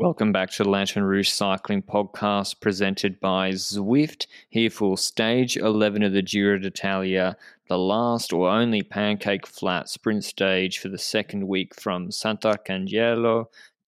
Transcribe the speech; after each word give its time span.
Welcome 0.00 0.30
back 0.30 0.52
to 0.52 0.62
the 0.62 0.70
Lanterne 0.70 1.02
Rouge 1.02 1.28
Cycling 1.28 1.82
Podcast 1.82 2.60
presented 2.60 3.18
by 3.18 3.50
Zwift, 3.50 4.28
here 4.48 4.70
for 4.70 4.96
stage 4.96 5.56
11 5.56 6.04
of 6.04 6.12
the 6.12 6.22
Giro 6.22 6.56
d'Italia, 6.56 7.36
the 7.68 7.78
last 7.78 8.32
or 8.32 8.48
only 8.48 8.82
pancake 8.82 9.44
flat 9.44 9.88
sprint 9.88 10.22
stage 10.22 10.78
for 10.78 10.88
the 10.88 10.98
second 10.98 11.48
week 11.48 11.74
from 11.74 12.10
Sant'Arcangelo 12.10 13.46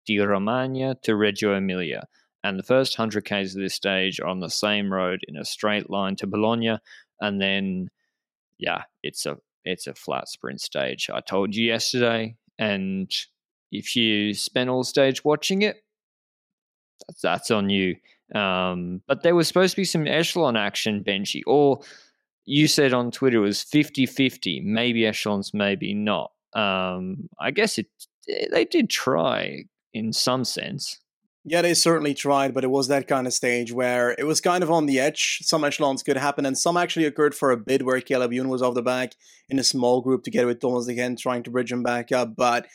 di 0.06 0.18
Romagna 0.18 0.96
to 1.04 1.18
Reggio 1.18 1.54
Emilia. 1.54 2.08
And 2.42 2.58
the 2.58 2.64
first 2.64 2.98
100 2.98 3.26
Ks 3.26 3.54
of 3.54 3.60
this 3.60 3.74
stage 3.74 4.22
are 4.22 4.28
on 4.28 4.40
the 4.40 4.50
same 4.50 4.94
road 4.94 5.20
in 5.28 5.36
a 5.36 5.44
straight 5.44 5.90
line 5.90 6.16
to 6.16 6.26
Bologna. 6.26 6.80
And 7.20 7.42
then, 7.42 7.90
yeah, 8.58 8.84
it's 9.04 9.26
a 9.26 9.40
it's 9.66 9.88
a 9.88 9.94
flat 9.94 10.30
sprint 10.30 10.62
stage. 10.62 11.10
I 11.14 11.20
told 11.20 11.54
you 11.54 11.66
yesterday. 11.66 12.38
And 12.58 13.12
if 13.74 13.98
you 13.98 14.34
spent 14.34 14.70
all 14.70 14.86
stage 14.86 15.26
watching 15.26 15.64
it, 15.64 15.84
that's, 17.22 17.52
on 17.52 17.70
you. 17.70 17.96
Um, 18.36 19.02
but 19.08 19.24
there 19.24 19.36
was 19.36 19.48
supposed 19.48 19.72
to 19.72 19.82
be 19.82 19.86
some 19.86 20.08
echelon 20.08 20.58
action, 20.58 21.04
Benji, 21.04 21.42
or 21.48 21.82
you 22.46 22.68
said 22.68 22.94
on 22.94 23.12
Twitter 23.12 23.38
it 23.38 23.42
was 23.42 23.64
50 23.64 24.06
50, 24.06 24.62
maybe 24.62 25.06
echelons, 25.06 25.54
maybe 25.54 25.94
not. 25.94 26.32
Um, 26.54 27.30
I 27.40 27.52
guess 27.52 27.78
it 27.78 27.88
they 28.52 28.66
did 28.66 28.90
try 28.90 29.66
in 29.94 30.14
some 30.14 30.44
sense. 30.44 31.00
Yeah, 31.50 31.62
they 31.62 31.74
certainly 31.74 32.14
tried, 32.14 32.54
but 32.54 32.66
it 32.66 32.70
was 32.70 32.90
that 32.90 33.08
kind 33.08 33.26
of 33.26 33.32
stage 33.32 33.72
where 33.72 34.14
it 34.20 34.26
was 34.26 34.42
kind 34.42 34.64
of 34.64 34.70
on 34.70 34.86
the 34.86 35.00
edge. 35.00 35.40
Some 35.44 35.64
echelons 35.64 36.04
could 36.04 36.18
happen, 36.18 36.46
and 36.46 36.58
some 36.58 36.76
actually 36.76 37.06
occurred 37.06 37.34
for 37.34 37.52
a 37.52 37.58
bit 37.58 37.86
where 37.86 38.02
Caleb 38.02 38.34
Ewan 38.34 38.50
was 38.50 38.62
off 38.62 38.74
the 38.74 38.82
back 38.82 39.14
in 39.48 39.58
a 39.58 39.64
small 39.64 40.02
group 40.02 40.24
together 40.24 40.48
with 40.48 40.60
Thomas 40.60 40.88
De 40.88 40.96
Gendt, 40.96 41.20
trying 41.20 41.44
to 41.44 41.50
bridge 41.50 41.72
him 41.72 41.84
back 41.84 42.12
up. 42.12 42.36
But 42.36 42.68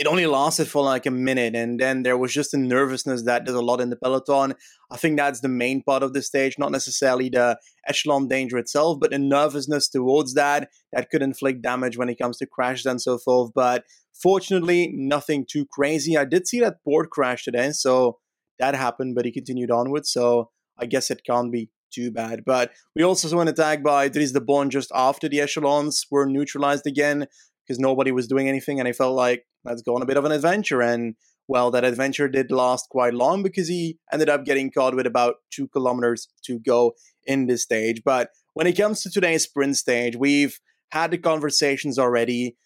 it 0.00 0.06
only 0.06 0.24
lasted 0.24 0.66
for 0.66 0.82
like 0.82 1.04
a 1.04 1.10
minute 1.10 1.54
and 1.54 1.78
then 1.78 2.04
there 2.04 2.16
was 2.16 2.32
just 2.32 2.54
a 2.54 2.56
nervousness 2.56 3.24
that 3.24 3.44
there's 3.44 3.54
a 3.54 3.60
lot 3.60 3.82
in 3.82 3.90
the 3.90 3.96
peloton. 3.96 4.54
I 4.90 4.96
think 4.96 5.18
that's 5.18 5.40
the 5.40 5.48
main 5.48 5.82
part 5.82 6.02
of 6.02 6.14
the 6.14 6.22
stage 6.22 6.58
not 6.58 6.72
necessarily 6.72 7.28
the 7.28 7.58
echelon 7.86 8.26
danger 8.26 8.56
itself 8.56 8.98
but 8.98 9.10
the 9.10 9.18
nervousness 9.18 9.90
towards 9.90 10.32
that 10.34 10.70
that 10.94 11.10
could 11.10 11.20
inflict 11.20 11.60
damage 11.60 11.98
when 11.98 12.08
it 12.08 12.18
comes 12.18 12.38
to 12.38 12.46
crashes 12.46 12.86
and 12.86 13.00
so 13.00 13.18
forth 13.18 13.50
but 13.54 13.84
fortunately 14.14 14.90
nothing 14.96 15.44
too 15.46 15.66
crazy. 15.70 16.16
I 16.16 16.24
did 16.24 16.48
see 16.48 16.60
that 16.60 16.82
Porte 16.82 17.10
crash 17.10 17.44
today 17.44 17.70
so 17.72 18.20
that 18.58 18.74
happened 18.74 19.14
but 19.14 19.26
he 19.26 19.32
continued 19.32 19.70
onwards 19.70 20.10
so 20.10 20.50
i 20.78 20.86
guess 20.86 21.10
it 21.10 21.22
can't 21.26 21.52
be 21.52 21.68
too 21.92 22.10
bad 22.10 22.42
but 22.46 22.70
we 22.94 23.02
also 23.02 23.28
saw 23.28 23.40
an 23.40 23.48
attack 23.48 23.82
by 23.82 24.08
Dries 24.08 24.32
de 24.32 24.40
Bondt 24.40 24.70
just 24.70 24.92
after 24.94 25.28
the 25.28 25.40
echelons 25.40 26.06
were 26.10 26.24
neutralized 26.24 26.86
again 26.86 27.26
because 27.70 27.78
nobody 27.78 28.10
was 28.10 28.26
doing 28.26 28.48
anything 28.48 28.80
and 28.80 28.88
I 28.88 28.92
felt 28.92 29.14
like 29.14 29.46
let's 29.64 29.80
go 29.80 29.94
on 29.94 30.02
a 30.02 30.06
bit 30.06 30.16
of 30.16 30.24
an 30.24 30.32
adventure. 30.32 30.82
And 30.82 31.14
well, 31.46 31.70
that 31.70 31.84
adventure 31.84 32.26
did 32.26 32.50
last 32.50 32.88
quite 32.90 33.14
long 33.14 33.44
because 33.44 33.68
he 33.68 33.96
ended 34.12 34.28
up 34.28 34.44
getting 34.44 34.72
caught 34.72 34.96
with 34.96 35.06
about 35.06 35.36
two 35.52 35.68
kilometers 35.68 36.26
to 36.46 36.58
go 36.58 36.94
in 37.26 37.46
this 37.46 37.62
stage. 37.62 38.02
But 38.04 38.30
when 38.54 38.66
it 38.66 38.76
comes 38.76 39.02
to 39.02 39.10
today's 39.10 39.44
sprint 39.44 39.76
stage, 39.76 40.16
we've 40.16 40.58
had 40.90 41.12
the 41.12 41.18
conversations 41.18 41.96
already. 41.96 42.56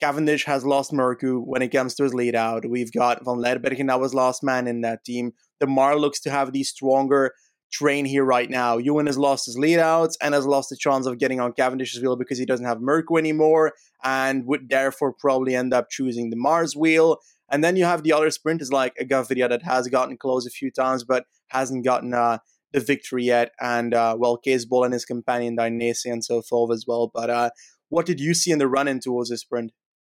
Cavendish 0.00 0.44
has 0.44 0.64
lost 0.64 0.92
Mørkøv 0.92 1.42
when 1.44 1.60
it 1.60 1.72
comes 1.72 1.96
to 1.96 2.04
his 2.04 2.14
lead 2.14 2.36
out. 2.36 2.64
We've 2.64 2.92
got 2.92 3.24
Van 3.24 3.38
Lerberghe 3.38 3.84
that 3.88 3.98
was 3.98 4.14
last 4.14 4.44
man 4.44 4.68
in 4.68 4.82
that 4.82 5.04
team. 5.04 5.32
Démare 5.60 5.98
looks 5.98 6.20
to 6.20 6.30
have 6.30 6.52
the 6.52 6.62
stronger 6.62 7.32
train 7.70 8.04
here 8.04 8.24
right 8.24 8.50
now. 8.50 8.78
Ewan 8.78 9.06
has 9.06 9.18
lost 9.18 9.46
his 9.46 9.56
lead 9.56 9.78
outs 9.78 10.16
and 10.20 10.34
has 10.34 10.46
lost 10.46 10.70
the 10.70 10.76
chance 10.76 11.06
of 11.06 11.18
getting 11.18 11.40
on 11.40 11.52
Cavendish's 11.52 12.00
wheel 12.02 12.16
because 12.16 12.38
he 12.38 12.46
doesn't 12.46 12.66
have 12.66 12.78
Mørkøv 12.78 13.18
anymore 13.18 13.72
and 14.02 14.46
would 14.46 14.68
therefore 14.68 15.12
probably 15.12 15.54
end 15.54 15.72
up 15.72 15.90
choosing 15.90 16.30
the 16.30 16.36
Démare's 16.36 16.76
wheel. 16.76 17.18
And 17.50 17.64
then 17.64 17.76
you 17.76 17.84
have 17.84 18.02
the 18.02 18.12
other 18.12 18.30
sprinters 18.30 18.72
like 18.72 18.94
a 18.98 19.04
Gaviria 19.04 19.48
that 19.48 19.62
has 19.62 19.88
gotten 19.88 20.16
close 20.16 20.46
a 20.46 20.50
few 20.50 20.70
times 20.70 21.04
but 21.04 21.26
hasn't 21.48 21.84
gotten 21.84 22.14
uh, 22.14 22.38
the 22.72 22.80
victory 22.80 23.24
yet. 23.24 23.52
And 23.60 23.94
uh, 23.94 24.16
well, 24.18 24.40
Cees 24.44 24.64
Bol 24.64 24.84
and 24.84 24.92
his 24.92 25.04
companion 25.04 25.56
Dainese 25.56 26.04
and 26.04 26.24
so 26.24 26.42
forth 26.42 26.72
as 26.72 26.84
well. 26.86 27.10
But 27.12 27.30
uh, 27.30 27.50
what 27.88 28.06
did 28.06 28.20
you 28.20 28.34
see 28.34 28.50
in 28.50 28.58
the 28.58 28.68
run 28.68 28.88
in 28.88 29.00
towards 29.00 29.30
this 29.30 29.40
sprint? 29.40 29.72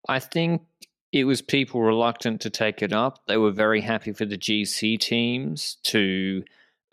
I 0.08 0.18
think 0.18 0.62
it 1.12 1.24
was 1.24 1.42
people 1.42 1.82
reluctant 1.82 2.40
to 2.42 2.50
take 2.50 2.82
it 2.82 2.92
up. 2.92 3.26
They 3.28 3.36
were 3.36 3.52
very 3.52 3.82
happy 3.82 4.12
for 4.12 4.24
the 4.24 4.38
GC 4.38 4.98
teams 4.98 5.76
to 5.84 6.42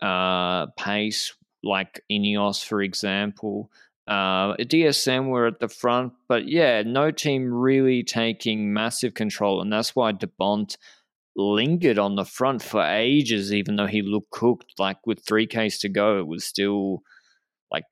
uh, 0.02 0.66
pace, 0.78 1.34
like 1.62 2.02
Ineos, 2.10 2.64
for 2.64 2.82
example. 2.82 3.70
Uh, 4.06 4.56
DSM 4.56 5.28
were 5.28 5.46
at 5.46 5.60
the 5.60 5.68
front, 5.68 6.12
but 6.28 6.48
yeah, 6.48 6.82
no 6.82 7.10
team 7.10 7.52
really 7.52 8.02
taking 8.02 8.72
massive 8.72 9.14
control, 9.14 9.60
and 9.60 9.72
that's 9.72 9.94
why 9.94 10.10
de 10.12 10.26
Bondt 10.26 10.76
lingered 11.36 11.98
on 11.98 12.16
the 12.16 12.24
front 12.24 12.62
for 12.62 12.82
ages, 12.82 13.52
even 13.52 13.76
though 13.76 13.86
he 13.86 14.02
looked 14.02 14.30
cooked. 14.30 14.74
Like 14.78 15.06
with 15.06 15.24
three 15.24 15.46
Ks 15.46 15.78
to 15.78 15.88
go, 15.88 16.18
it 16.18 16.26
was 16.26 16.44
still 16.44 17.02
like 17.70 17.84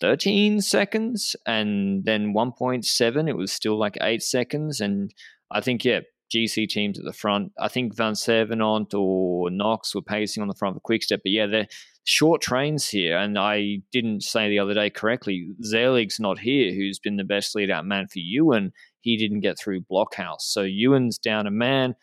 13 0.00 0.60
seconds, 0.60 1.36
and 1.46 2.04
then 2.04 2.34
1.7, 2.34 3.28
it 3.28 3.36
was 3.36 3.52
still 3.52 3.78
like 3.78 3.96
eight 4.02 4.22
seconds. 4.22 4.80
And 4.80 5.14
I 5.50 5.60
think, 5.60 5.84
yeah, 5.84 6.00
GC 6.32 6.68
teams 6.68 6.98
at 6.98 7.04
the 7.04 7.12
front. 7.12 7.52
I 7.58 7.68
think 7.68 7.94
Vansevenant 7.94 8.94
or 8.94 9.50
Knox 9.50 9.94
were 9.94 10.02
pacing 10.02 10.42
on 10.42 10.48
the 10.48 10.54
front 10.54 10.76
for 10.76 10.80
Quickstep, 10.80 11.20
but 11.22 11.32
yeah, 11.32 11.46
they're 11.46 11.68
short 12.04 12.40
trains 12.40 12.88
here. 12.88 13.16
And 13.16 13.38
I 13.38 13.80
didn't 13.92 14.22
say 14.22 14.48
the 14.48 14.58
other 14.58 14.74
day 14.74 14.90
correctly, 14.90 15.48
Zelig's 15.62 16.18
not 16.18 16.38
here, 16.38 16.72
who's 16.72 16.98
been 16.98 17.16
the 17.16 17.24
best 17.24 17.54
lead 17.54 17.70
out 17.70 17.86
man 17.86 18.08
for 18.08 18.18
Ewan. 18.18 18.72
He 19.00 19.16
didn't 19.16 19.40
get 19.40 19.58
through 19.58 19.82
Blockhaus. 19.82 20.40
So 20.40 20.62
Ewan's 20.62 21.18
down 21.18 21.46
a 21.46 21.50
man, 21.50 21.94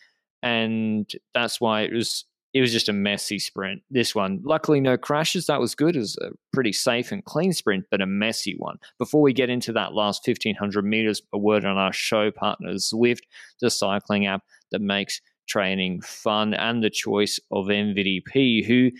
and 0.44 1.10
that's 1.34 1.60
why 1.60 1.82
it 1.82 1.94
was 1.94 2.26
it 2.54 2.62
was 2.62 2.72
just 2.72 2.90
a 2.90 2.94
messy 2.94 3.38
sprint. 3.38 3.82
This 3.92 4.16
one, 4.16 4.42
luckily, 4.44 4.80
no 4.80 4.98
crashes. 4.98 5.46
That 5.46 5.60
was 5.60 5.76
good. 5.76 5.96
It 5.96 6.00
was 6.00 6.18
a 6.18 6.32
pretty 6.52 6.74
safe 6.74 7.12
and 7.12 7.24
clean 7.24 7.54
sprint, 7.54 7.86
but 7.92 8.02
a 8.02 8.08
messy 8.08 8.56
one. 8.58 8.78
Before 8.98 9.22
we 9.22 9.34
get 9.34 9.50
into 9.50 9.72
that 9.74 9.94
last 9.94 10.28
1500 10.28 10.84
meters, 10.84 11.22
a 11.32 11.38
word 11.38 11.66
on 11.66 11.78
our 11.78 11.94
show 11.94 12.32
partner, 12.32 12.74
Zwift, 12.74 13.22
the 13.62 13.70
cycling 13.70 14.26
app 14.26 14.42
that 14.72 14.82
makes 14.82 15.22
training 15.48 16.02
fun 16.02 16.54
and 16.54 16.84
the 16.84 16.90
choice 16.90 17.40
of 17.52 17.66
MVDP, 17.66 18.66
who 18.66 18.92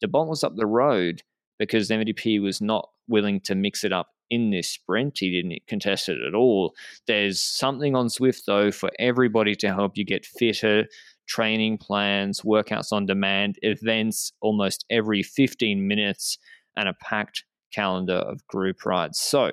the 0.00 0.08
Bondt 0.08 0.28
was 0.28 0.42
up 0.42 0.56
the 0.56 0.66
road 0.66 1.22
because 1.58 1.90
MVDP 1.90 2.40
was 2.42 2.60
not 2.60 2.88
willing 3.08 3.40
to 3.40 3.54
mix 3.54 3.84
it 3.84 3.92
up 3.92 4.08
in 4.30 4.50
this 4.50 4.70
sprint. 4.70 5.18
He 5.18 5.30
didn't 5.30 5.66
contest 5.66 6.08
it 6.08 6.18
at 6.22 6.34
all. 6.34 6.74
There's 7.06 7.40
something 7.40 7.94
on 7.94 8.08
Zwift, 8.08 8.44
though, 8.46 8.70
for 8.70 8.90
everybody 8.98 9.54
to 9.56 9.68
help 9.68 9.96
you 9.96 10.04
get 10.04 10.26
fitter, 10.26 10.86
training 11.26 11.78
plans, 11.78 12.42
workouts 12.42 12.92
on 12.92 13.06
demand, 13.06 13.58
events 13.62 14.32
almost 14.40 14.84
every 14.90 15.22
15 15.22 15.86
minutes, 15.86 16.38
and 16.76 16.88
a 16.88 16.94
packed 16.94 17.44
calendar 17.72 18.14
of 18.14 18.46
group 18.46 18.84
rides. 18.84 19.18
So, 19.18 19.52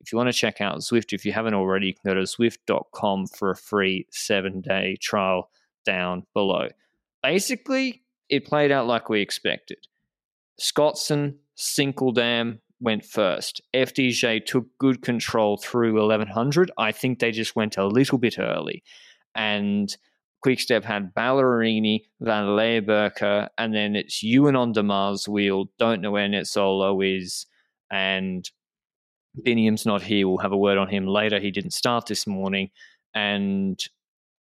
if 0.00 0.12
you 0.12 0.18
want 0.18 0.28
to 0.28 0.38
check 0.38 0.60
out 0.60 0.78
Zwift, 0.78 1.14
if 1.14 1.24
you 1.24 1.32
haven't 1.32 1.54
already, 1.54 1.86
you 1.86 1.94
can 1.94 2.10
go 2.10 2.14
to 2.14 2.26
Zwift.com 2.26 3.26
for 3.28 3.50
a 3.50 3.56
free 3.56 4.06
seven 4.10 4.60
day 4.60 4.96
trial 5.00 5.50
down 5.86 6.24
below. 6.34 6.68
Basically, 7.22 8.02
it 8.28 8.44
played 8.44 8.70
out 8.70 8.86
like 8.86 9.08
we 9.08 9.22
expected. 9.22 9.78
Scotson, 10.60 11.36
Sinkeldam 11.56 12.58
went 12.84 13.04
first. 13.04 13.60
FDJ 13.74 14.44
took 14.44 14.66
good 14.78 15.02
control 15.02 15.56
through 15.56 15.94
1100. 15.94 16.70
I 16.78 16.92
think 16.92 17.18
they 17.18 17.32
just 17.32 17.56
went 17.56 17.76
a 17.76 17.86
little 17.86 18.18
bit 18.18 18.38
early. 18.38 18.84
And 19.34 19.94
Quickstep 20.44 20.84
had 20.84 21.14
Ballerini, 21.14 22.02
Van 22.20 22.44
Lerberghe, 22.44 23.48
and 23.58 23.74
then 23.74 23.96
it's 23.96 24.22
Ewan 24.22 24.54
on 24.54 24.74
Démare's 24.74 25.26
wheel. 25.26 25.70
Don't 25.78 26.02
know 26.02 26.10
where 26.12 26.28
Nizzolo 26.28 27.18
is. 27.18 27.46
And 27.90 28.48
Biniam's 29.44 29.86
not 29.86 30.02
here. 30.02 30.28
We'll 30.28 30.38
have 30.38 30.52
a 30.52 30.56
word 30.56 30.78
on 30.78 30.88
him 30.88 31.06
later. 31.06 31.40
He 31.40 31.50
didn't 31.50 31.72
start 31.72 32.06
this 32.06 32.26
morning. 32.26 32.70
And 33.14 33.80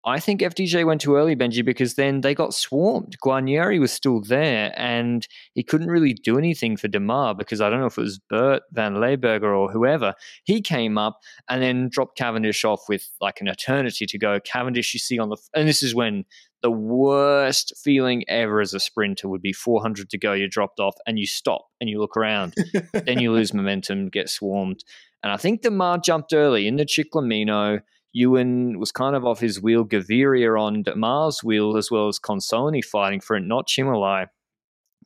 I 0.06 0.20
think 0.20 0.42
FDJ 0.42 0.86
went 0.86 1.02
too 1.02 1.16
early, 1.16 1.36
Benji, 1.36 1.64
because 1.64 1.94
then 1.96 2.22
they 2.22 2.36
got 2.36 2.54
swarmed. 2.54 3.16
Guarnieri 3.24 3.80
was 3.80 3.94
still 3.94 4.20
there, 4.20 4.74
and 4.76 5.26
he 5.54 5.64
couldn't 5.64 5.88
really 5.88 6.14
do 6.14 6.38
anything 6.38 6.76
for 6.76 6.90
Démare 6.90 7.38
because 7.38 7.62
I 7.62 7.70
don't 7.70 7.80
know 7.80 7.86
if 7.86 7.98
it 7.98 8.02
was 8.02 8.20
Bert 8.20 8.64
Van 8.74 8.96
Lerberghe 8.96 9.44
or 9.44 9.72
whoever. 9.72 10.14
He 10.44 10.62
came 10.62 10.98
up 10.98 11.20
and 11.48 11.62
then 11.62 11.88
dropped 11.90 12.18
Cavendish 12.18 12.66
off 12.66 12.90
with 12.90 13.10
like 13.22 13.40
an 13.40 13.48
eternity 13.48 14.06
to 14.06 14.18
go. 14.18 14.40
Cavendish, 14.42 14.94
you 14.94 15.00
see 15.00 15.20
on 15.20 15.30
the, 15.30 15.38
and 15.56 15.70
this 15.70 15.82
is 15.82 15.96
when 15.96 16.26
the 16.62 16.72
worst 16.72 17.74
feeling 17.82 18.24
ever 18.28 18.60
as 18.60 18.74
a 18.74 18.80
sprinter 18.82 19.30
would 19.30 19.42
be 19.42 19.54
400 19.54 20.10
to 20.10 20.18
go. 20.18 20.34
You're 20.34 20.50
dropped 20.50 20.82
off, 20.82 20.96
and 21.08 21.18
you 21.18 21.26
stop 21.26 21.68
and 21.80 21.90
you 21.90 22.00
look 22.00 22.18
around. 22.18 22.56
then 22.92 23.20
you 23.20 23.32
lose 23.32 23.54
momentum, 23.54 24.10
get 24.10 24.30
swarmed. 24.30 24.84
And 25.24 25.32
I 25.32 25.38
think 25.38 25.62
Démare 25.62 26.04
jumped 26.04 26.34
early 26.34 26.68
in 26.68 26.76
the 26.76 26.86
Ciclamino 26.86 27.80
Ewan 28.14 28.80
was 28.80 28.92
kind 28.92 29.16
of 29.16 29.26
off 29.26 29.40
his 29.40 29.62
wheel, 29.62 29.84
Gaviria 29.84 30.60
on 30.60 30.84
Démare's 30.84 31.44
wheel, 31.44 31.76
as 31.76 31.90
well 31.90 32.08
as 32.08 32.20
Consonni 32.20 32.84
fighting 32.84 33.20
for 33.20 33.36
it, 33.36 33.42
not 33.42 33.68
Cimolai. 33.68 34.28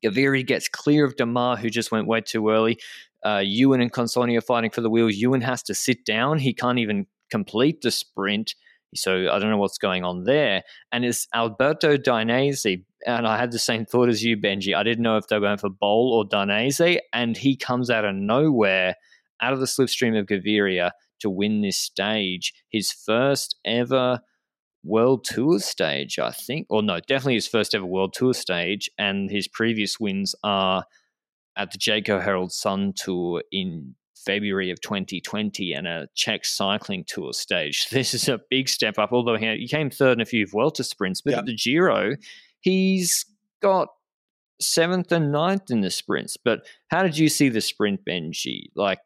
Gaviria 0.03 0.45
gets 0.45 0.67
clear 0.67 1.05
of 1.05 1.15
Démare, 1.15 1.57
who 1.57 1.69
just 1.69 1.91
went 1.91 2.07
way 2.07 2.21
too 2.21 2.49
early. 2.49 2.77
Uh, 3.25 3.41
Ewan 3.43 3.81
and 3.81 3.91
Consonni 3.91 4.37
are 4.37 4.41
fighting 4.41 4.69
for 4.69 4.81
the 4.81 4.89
wheels. 4.89 5.15
Ewan 5.15 5.41
has 5.41 5.63
to 5.63 5.73
sit 5.73 6.05
down. 6.05 6.37
He 6.37 6.53
can't 6.53 6.79
even 6.79 7.07
complete 7.31 7.81
the 7.81 7.91
sprint. 7.91 8.55
So 8.95 9.29
I 9.31 9.39
don't 9.39 9.49
know 9.49 9.57
what's 9.57 9.77
going 9.77 10.03
on 10.03 10.23
there. 10.23 10.63
And 10.91 11.03
it's 11.03 11.27
Alberto 11.33 11.97
Dainese. 11.97 12.83
And 13.05 13.27
I 13.27 13.37
had 13.37 13.51
the 13.51 13.59
same 13.59 13.85
thought 13.85 14.09
as 14.09 14.23
you, 14.23 14.37
Benji. 14.37 14.75
I 14.75 14.83
didn't 14.83 15.03
know 15.03 15.17
if 15.17 15.27
they 15.27 15.35
were 15.35 15.45
going 15.45 15.57
for 15.57 15.69
Bol 15.69 16.13
or 16.13 16.25
Dainese. 16.25 16.99
And 17.13 17.35
he 17.35 17.55
comes 17.55 17.89
out 17.89 18.05
of 18.05 18.15
nowhere, 18.15 18.95
out 19.41 19.53
of 19.53 19.59
the 19.59 19.65
slipstream 19.65 20.17
of 20.17 20.27
Gaviria 20.27 20.91
to 21.19 21.29
win 21.29 21.61
this 21.61 21.77
stage. 21.77 22.53
His 22.69 22.91
first 22.91 23.55
ever 23.65 24.21
World 24.83 25.25
Tour 25.25 25.59
stage, 25.59 26.19
I 26.19 26.31
think. 26.31 26.67
Or 26.69 26.81
no, 26.81 26.99
definitely 26.99 27.35
his 27.35 27.47
first 27.47 27.75
ever 27.75 27.85
World 27.85 28.13
Tour 28.13 28.33
stage. 28.33 28.89
And 28.97 29.29
his 29.29 29.47
previous 29.47 29.99
wins 29.99 30.35
are 30.43 30.85
at 31.57 31.71
the 31.71 31.77
Jayco 31.77 32.23
Herald 32.23 32.51
Sun 32.51 32.93
Tour 32.95 33.43
in 33.51 33.95
February 34.25 34.71
of 34.71 34.81
2020 34.81 35.73
and 35.73 35.87
a 35.87 36.07
Czech 36.15 36.45
cycling 36.45 37.03
tour 37.07 37.33
stage. 37.33 37.87
This 37.91 38.13
is 38.13 38.27
a 38.27 38.39
big 38.49 38.69
step 38.69 38.99
up, 38.99 39.11
although 39.11 39.37
he 39.37 39.67
came 39.67 39.89
third 39.89 40.17
in 40.17 40.21
a 40.21 40.25
few 40.25 40.45
Vuelta 40.45 40.83
sprints. 40.83 41.21
But 41.21 41.33
at 41.33 41.45
the 41.45 41.55
Giro, 41.55 42.15
he's 42.59 43.25
got 43.61 43.87
seventh 44.59 45.11
and 45.11 45.31
ninth 45.31 45.71
in 45.71 45.81
the 45.81 45.89
sprints. 45.89 46.37
But 46.37 46.65
how 46.89 47.03
did 47.03 47.17
you 47.17 47.29
see 47.29 47.49
the 47.49 47.61
sprint, 47.61 48.01
Benji? 48.05 48.69
Like, 48.75 48.99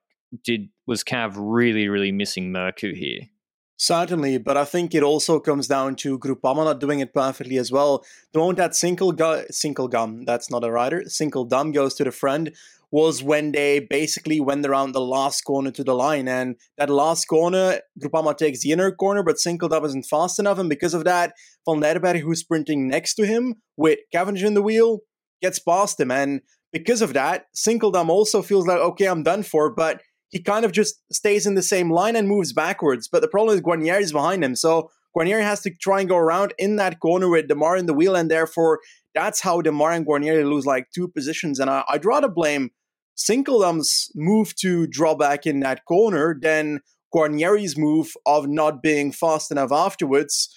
did 0.43 0.69
was 0.87 1.03
Cav 1.03 1.33
really, 1.35 1.87
really 1.87 2.11
missing 2.11 2.51
Mørkøv 2.51 2.95
here? 2.95 3.29
Certainly, 3.77 4.37
but 4.37 4.57
I 4.57 4.65
think 4.65 4.93
it 4.93 5.01
also 5.01 5.39
comes 5.39 5.67
down 5.67 5.95
to 5.95 6.19
Groupama 6.19 6.65
not 6.65 6.79
doing 6.79 6.99
it 6.99 7.15
perfectly 7.15 7.57
as 7.57 7.71
well. 7.71 8.05
The 8.31 8.37
moment 8.37 8.57
that 8.57 8.75
single 8.75 9.11
gu- 9.11 9.45
single 9.49 9.87
gum, 9.87 10.23
that's 10.23 10.51
not 10.51 10.63
a 10.63 10.69
rider, 10.71 11.01
Sinkeldam 11.07 11.73
goes 11.73 11.95
to 11.95 12.03
the 12.03 12.11
friend 12.11 12.51
was 12.91 13.23
when 13.23 13.53
they 13.53 13.79
basically 13.79 14.39
went 14.39 14.65
around 14.65 14.91
the 14.91 15.01
last 15.01 15.41
corner 15.41 15.71
to 15.71 15.83
the 15.83 15.95
line. 15.95 16.27
And 16.27 16.57
that 16.77 16.89
last 16.89 17.25
corner, 17.25 17.79
Groupama 17.99 18.37
takes 18.37 18.59
the 18.59 18.71
inner 18.71 18.91
corner, 18.91 19.23
but 19.23 19.37
Sinkeldam 19.37 19.85
isn't 19.85 20.05
fast 20.05 20.39
enough. 20.39 20.59
And 20.59 20.69
because 20.69 20.93
of 20.93 21.05
that, 21.05 21.33
Van 21.67 21.79
Lerberghe, 21.79 22.19
who's 22.19 22.41
sprinting 22.41 22.87
next 22.87 23.15
to 23.15 23.25
him 23.25 23.55
with 23.77 23.99
Cavendish 24.11 24.43
in 24.43 24.53
the 24.53 24.61
wheel, 24.61 24.99
gets 25.41 25.57
past 25.57 25.99
him. 25.99 26.11
And 26.11 26.41
because 26.73 27.01
of 27.01 27.13
that, 27.13 27.45
Sinkeldam 27.55 28.09
also 28.09 28.41
feels 28.41 28.67
like, 28.67 28.79
okay, 28.79 29.05
I'm 29.05 29.23
done 29.23 29.43
for. 29.43 29.73
But 29.73 30.01
he 30.31 30.41
kind 30.41 30.65
of 30.65 30.71
just 30.71 31.01
stays 31.11 31.45
in 31.45 31.55
the 31.55 31.61
same 31.61 31.91
line 31.91 32.15
and 32.15 32.27
moves 32.27 32.53
backwards. 32.53 33.07
But 33.07 33.21
the 33.21 33.27
problem 33.27 33.55
is 33.55 33.61
Guarnieri 33.61 34.01
is 34.01 34.13
behind 34.13 34.43
him. 34.43 34.55
So 34.55 34.89
Guarnieri 35.15 35.43
has 35.43 35.61
to 35.61 35.71
try 35.71 35.99
and 35.99 36.09
go 36.09 36.17
around 36.17 36.53
in 36.57 36.77
that 36.77 36.99
corner 36.99 37.29
with 37.29 37.49
Démare 37.49 37.77
in 37.77 37.85
the 37.85 37.93
wheel. 37.93 38.15
And 38.15 38.31
therefore, 38.31 38.79
that's 39.13 39.41
how 39.41 39.61
Démare 39.61 39.95
and 39.97 40.07
Guarnieri 40.07 40.49
lose 40.49 40.65
like 40.65 40.87
two 40.95 41.09
positions. 41.09 41.59
And 41.59 41.69
I, 41.69 41.83
would 41.91 42.05
rather 42.05 42.29
blame 42.29 42.71
Sinkeldam's 43.17 44.09
move 44.15 44.55
to 44.55 44.87
draw 44.87 45.15
back 45.15 45.45
in 45.45 45.59
that 45.59 45.83
corner 45.85 46.37
than 46.41 46.79
Guarnieri's 47.13 47.77
move 47.77 48.13
of 48.25 48.47
not 48.47 48.81
being 48.81 49.11
fast 49.11 49.51
enough 49.51 49.73
afterwards 49.73 50.49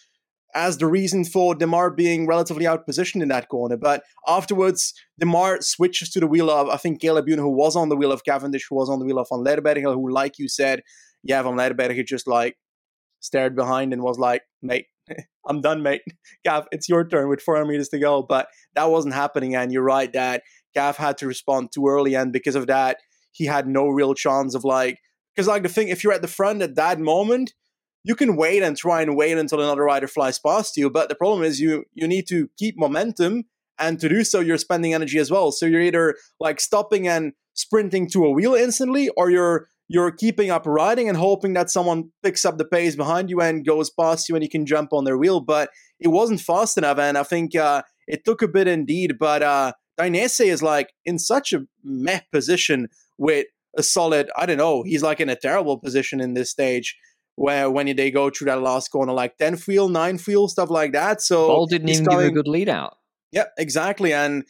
as 0.55 0.79
the 0.79 0.87
reason 0.87 1.25
for 1.25 1.55
Démare 1.55 1.95
being 1.95 2.27
relatively 2.27 2.65
outpositioned 2.65 3.23
in 3.23 3.29
that 3.29 3.49
corner. 3.49 3.77
But 3.77 4.05
afterwards, 4.27 4.95
Démare 5.21 5.63
switches 5.63 6.11
to 6.11 6.21
the 6.21 6.27
wheel 6.27 6.51
of, 6.51 6.69
I 6.69 6.77
think, 6.77 7.01
Caleb 7.01 7.29
Ewan, 7.29 7.41
who 7.41 7.51
was 7.51 7.75
on 7.75 7.89
the 7.89 7.97
wheel 7.97 8.13
of 8.13 8.25
Cavendish, 8.25 8.67
who 8.69 8.77
was 8.77 8.89
on 8.89 9.01
the 9.01 9.05
wheel 9.05 9.19
of 9.19 9.29
Van 9.31 9.45
Lerberghe, 9.45 9.83
who, 9.83 10.13
like 10.13 10.39
you 10.39 10.49
said, 10.49 10.83
yeah, 11.23 11.43
Van 11.43 11.55
Lerberghe 11.55 12.07
just 12.07 12.29
like 12.29 12.57
stared 13.21 13.57
behind 13.57 13.93
and 13.93 14.03
was 14.03 14.19
like, 14.19 14.43
mate, 14.63 14.87
I'm 15.49 15.61
done, 15.61 15.83
mate. 15.83 16.03
Gav, 16.45 16.67
it's 16.71 16.89
your 16.89 17.07
turn 17.07 17.29
with 17.29 17.43
400 17.43 17.67
meters 17.67 17.89
to 17.89 17.99
go. 17.99 18.23
But 18.23 18.49
that 18.75 18.91
wasn't 18.91 19.15
happening. 19.15 19.57
And 19.57 19.73
you're 19.73 19.83
right 19.83 20.13
that 20.13 20.43
Gav 20.75 20.97
had 20.97 21.19
to 21.19 21.27
respond 21.27 21.71
too 21.73 21.89
early. 21.89 22.15
And 22.15 22.33
because 22.33 22.55
of 22.55 22.67
that, 22.69 22.99
he 23.33 23.47
had 23.47 23.67
no 23.67 23.89
real 23.89 24.15
chance 24.15 24.55
of 24.55 24.65
like, 24.65 24.99
because 25.35 25.49
like 25.49 25.65
the 25.65 25.69
thing, 25.69 25.89
if 25.89 26.05
you're 26.05 26.13
at 26.13 26.23
the 26.23 26.29
front 26.29 26.63
at 26.63 26.77
that 26.77 27.01
moment, 27.01 27.55
you 28.05 28.15
can 28.15 28.37
wait 28.37 28.63
and 28.63 28.77
try 28.77 29.01
and 29.01 29.17
wait 29.17 29.37
until 29.37 29.61
another 29.61 29.83
rider 29.83 30.07
flies 30.07 30.39
past 30.39 30.77
you. 30.77 30.91
But 30.91 31.09
the 31.09 31.15
problem 31.15 31.43
is 31.43 31.61
you 31.61 31.85
you 31.95 32.07
need 32.07 32.29
to 32.29 32.49
keep 32.59 32.79
momentum, 32.79 33.45
and 33.79 33.99
to 34.01 34.09
do 34.09 34.23
so, 34.23 34.41
you're 34.41 34.59
spending 34.59 34.95
energy 34.95 35.19
as 35.19 35.31
well. 35.31 35.51
So 35.51 35.67
you're 35.67 35.81
either 35.81 36.15
like 36.39 36.61
stopping 36.61 37.09
and 37.09 37.33
sprinting 37.55 38.09
to 38.11 38.25
a 38.25 38.31
wheel 38.31 38.55
instantly, 38.55 39.09
or 39.17 39.31
you're 39.31 39.69
you're 39.89 40.11
keeping 40.11 40.51
up 40.51 40.65
riding 40.67 41.09
and 41.09 41.19
hoping 41.19 41.55
that 41.55 41.71
someone 41.71 42.11
picks 42.23 42.45
up 42.45 42.57
the 42.59 42.65
pace 42.65 42.97
behind 42.97 43.29
you 43.29 43.41
and 43.41 43.67
goes 43.67 43.91
past 43.91 44.29
you 44.29 44.35
and 44.35 44.43
you 44.43 44.49
can 44.49 44.65
jump 44.65 44.93
on 44.93 45.05
their 45.05 45.19
wheel. 45.19 45.41
But 45.41 45.71
it 45.99 46.09
wasn't 46.09 46.41
fast 46.41 46.79
enough, 46.79 46.99
and 46.99 47.17
I 47.17 47.23
think 47.23 47.57
uh, 47.57 47.83
it 48.07 48.25
took 48.25 48.43
a 48.43 48.49
bit 48.49 48.69
indeed. 48.69 49.19
But 49.19 49.43
uh, 49.43 49.73
Dainese 49.99 50.45
is 50.45 50.63
like 50.63 50.93
in 51.07 51.19
such 51.19 51.55
a 51.55 51.67
meh 51.83 52.21
position 52.31 52.89
with 53.17 53.47
a 53.79 53.83
solid. 53.83 54.31
I 54.37 54.45
don't 54.45 54.59
know. 54.59 54.83
He's 54.83 55.03
like 55.03 55.21
in 55.21 55.31
a 55.31 55.37
terrible 55.37 55.79
position 55.79 56.21
in 56.21 56.35
this 56.35 56.51
stage 56.51 56.97
where 57.37 57.71
when 57.71 57.95
they 57.97 58.11
go 58.11 58.31
through 58.31 58.47
that 58.47 58.63
last 58.63 58.89
corner, 58.89 59.13
like 59.13 59.37
10 59.39 59.57
field, 59.57 59.93
9 59.93 60.19
field, 60.19 60.51
stuff 60.51 60.71
like 60.71 60.93
that. 60.93 61.21
So 61.21 61.49
Bol 61.49 61.67
didn't 61.67 61.89
even 61.89 62.05
coming, 62.05 62.21
give 62.21 62.29
a 62.29 62.35
good 62.35 62.49
lead 62.49 62.69
out. 62.69 62.99
Yeah, 63.33 63.47
exactly. 63.59 64.13
And 64.13 64.45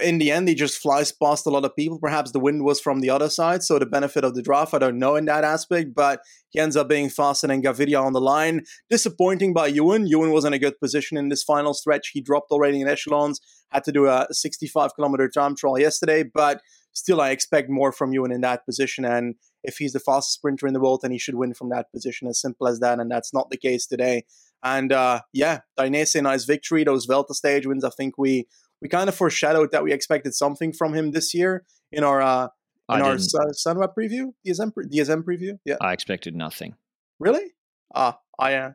in 0.00 0.18
the 0.18 0.30
end, 0.30 0.48
he 0.48 0.54
just 0.54 0.78
flies 0.80 1.10
past 1.10 1.44
a 1.44 1.50
lot 1.50 1.64
of 1.64 1.74
people. 1.74 1.98
Perhaps 1.98 2.30
the 2.30 2.38
wind 2.38 2.64
was 2.64 2.80
from 2.80 3.00
the 3.00 3.10
other 3.10 3.28
side, 3.28 3.64
so 3.64 3.78
the 3.78 3.86
benefit 3.86 4.22
of 4.22 4.34
the 4.34 4.42
draft, 4.42 4.74
I 4.74 4.78
don't 4.78 4.98
know 4.98 5.16
in 5.16 5.24
that 5.24 5.42
aspect, 5.42 5.94
but 5.94 6.20
he 6.50 6.60
ends 6.60 6.76
up 6.76 6.88
being 6.88 7.08
faster 7.08 7.48
than 7.48 7.62
Gaviria 7.62 8.00
on 8.00 8.12
the 8.12 8.20
line. 8.20 8.62
Disappointing 8.88 9.52
by 9.52 9.66
Ewan. 9.66 10.06
Ewan 10.06 10.30
was 10.30 10.44
in 10.44 10.52
a 10.52 10.58
good 10.58 10.78
position 10.78 11.16
in 11.16 11.30
this 11.30 11.42
final 11.42 11.74
stretch. 11.74 12.10
He 12.12 12.20
dropped 12.20 12.52
already 12.52 12.80
in 12.80 12.88
echelons, 12.88 13.40
had 13.70 13.82
to 13.84 13.92
do 13.92 14.06
a 14.06 14.28
65 14.30 14.94
kilometer 14.94 15.28
time 15.28 15.56
trial 15.56 15.78
yesterday, 15.78 16.22
but 16.22 16.62
still, 16.92 17.20
I 17.20 17.30
expect 17.30 17.70
more 17.70 17.92
from 17.92 18.12
Ewan 18.12 18.32
in 18.32 18.40
that 18.42 18.64
position. 18.64 19.04
And 19.04 19.34
if 19.62 19.78
he's 19.78 19.92
the 19.92 20.00
fastest 20.00 20.34
sprinter 20.34 20.66
in 20.66 20.74
the 20.74 20.80
world, 20.80 21.00
then 21.02 21.10
he 21.10 21.18
should 21.18 21.34
win 21.34 21.54
from 21.54 21.70
that 21.70 21.90
position. 21.92 22.28
As 22.28 22.40
simple 22.40 22.66
as 22.66 22.80
that. 22.80 23.00
And 23.00 23.10
that's 23.10 23.32
not 23.32 23.50
the 23.50 23.56
case 23.56 23.86
today. 23.86 24.24
And 24.62 24.92
uh, 24.92 25.22
yeah, 25.32 25.60
Dainese 25.78 26.22
nice 26.22 26.44
victory. 26.44 26.84
Those 26.84 27.06
Vuelta 27.06 27.34
stage 27.34 27.66
wins. 27.66 27.84
I 27.84 27.90
think 27.90 28.16
we 28.16 28.46
we 28.80 28.88
kind 28.88 29.08
of 29.08 29.14
foreshadowed 29.14 29.72
that 29.72 29.84
we 29.84 29.92
expected 29.92 30.34
something 30.34 30.72
from 30.72 30.94
him 30.94 31.12
this 31.12 31.34
year 31.34 31.64
in 31.90 32.04
our 32.04 32.22
uh, 32.22 32.44
in 32.88 33.00
I 33.00 33.00
our 33.00 33.14
Sunweb 33.14 33.94
preview, 33.98 34.32
DSM 34.46 34.72
DSM 34.92 35.22
preview. 35.24 35.58
Yeah, 35.64 35.76
I 35.80 35.92
expected 35.92 36.36
nothing. 36.36 36.74
Really? 37.18 37.52
Ah, 37.94 38.18
I 38.38 38.54
uh, 38.54 38.72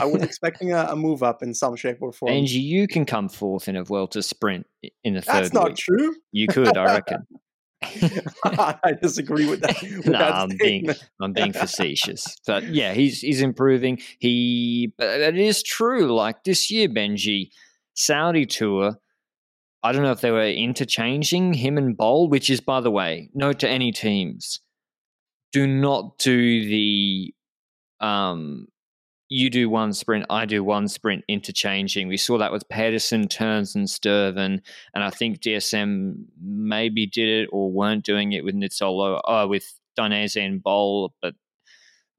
I 0.00 0.04
was 0.04 0.22
expecting 0.22 0.72
a, 0.72 0.86
a, 0.90 0.96
move 0.96 1.22
up 1.22 1.42
in 1.42 1.54
some 1.54 1.76
shape 1.76 1.98
or 2.00 2.12
form. 2.12 2.32
Angie, 2.32 2.58
you 2.58 2.86
can 2.86 3.04
come 3.04 3.28
forth 3.28 3.68
in 3.68 3.76
a 3.76 3.84
Vuelta 3.84 4.22
sprint 4.22 4.66
in 5.04 5.14
the 5.14 5.22
third. 5.22 5.44
That's 5.44 5.52
not 5.52 5.68
week. 5.68 5.76
true. 5.76 6.16
You 6.32 6.46
could, 6.46 6.76
I 6.76 6.84
reckon. 6.84 7.26
I 8.44 8.94
disagree 9.00 9.48
with 9.48 9.60
that. 9.60 9.80
With 9.82 10.06
no, 10.06 10.18
that 10.18 10.34
I'm 10.34 10.50
being 10.58 10.88
I'm 11.20 11.32
being 11.32 11.52
facetious, 11.52 12.36
but 12.46 12.64
yeah, 12.64 12.92
he's 12.92 13.20
he's 13.20 13.40
improving. 13.40 14.00
He, 14.18 14.92
it 14.98 15.38
is 15.38 15.62
true. 15.62 16.12
Like 16.12 16.42
this 16.42 16.70
year, 16.70 16.88
Benji, 16.88 17.50
Saudi 17.94 18.46
tour. 18.46 18.98
I 19.84 19.92
don't 19.92 20.02
know 20.02 20.10
if 20.10 20.20
they 20.20 20.32
were 20.32 20.48
interchanging 20.48 21.52
him 21.52 21.78
and 21.78 21.96
Bol, 21.96 22.28
which 22.28 22.50
is, 22.50 22.60
by 22.60 22.80
the 22.80 22.90
way, 22.90 23.30
note 23.32 23.60
to 23.60 23.68
any 23.68 23.92
teams: 23.92 24.60
do 25.52 25.66
not 25.66 26.18
do 26.18 26.68
the 26.68 27.32
um 28.00 28.66
you 29.28 29.50
do 29.50 29.68
one 29.68 29.92
sprint, 29.92 30.26
I 30.30 30.46
do 30.46 30.64
one 30.64 30.88
sprint, 30.88 31.24
interchanging. 31.28 32.08
We 32.08 32.16
saw 32.16 32.38
that 32.38 32.52
with 32.52 32.68
Pedersen, 32.68 33.28
Theuns, 33.28 33.74
and 33.74 33.86
Stuyven, 33.86 34.60
and 34.94 35.04
I 35.04 35.10
think 35.10 35.40
DSM 35.40 36.14
maybe 36.40 37.06
did 37.06 37.28
it 37.28 37.48
or 37.52 37.70
weren't 37.70 38.04
doing 38.04 38.32
it 38.32 38.44
with 38.44 38.54
Nizzolo, 38.54 39.20
uh, 39.26 39.46
with 39.48 39.78
Dainese 39.98 40.42
and 40.42 40.62
Bol, 40.62 41.14
but 41.20 41.34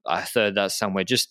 I 0.06 0.20
heard 0.20 0.54
that 0.54 0.72
somewhere. 0.72 1.04
Just 1.04 1.30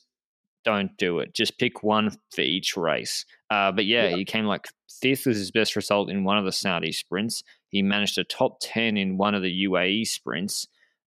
don't 0.65 0.95
do 0.97 1.19
it. 1.19 1.33
Just 1.33 1.57
pick 1.57 1.83
one 1.83 2.11
for 2.33 2.41
each 2.41 2.75
race. 2.75 3.25
Uh, 3.49 3.71
but 3.71 3.85
yeah, 3.85 4.09
yeah, 4.09 4.15
he 4.17 4.25
came 4.25 4.45
like 4.45 4.67
fifth 5.01 5.25
was 5.25 5.37
his 5.37 5.51
best 5.51 5.75
result 5.75 6.09
in 6.09 6.23
one 6.23 6.37
of 6.37 6.45
the 6.45 6.51
Saudi 6.51 6.91
sprints. 6.91 7.43
He 7.69 7.81
managed 7.81 8.17
a 8.17 8.23
top 8.23 8.57
ten 8.59 8.97
in 8.97 9.17
one 9.17 9.35
of 9.35 9.43
the 9.43 9.65
UAE 9.65 10.07
sprints. 10.07 10.67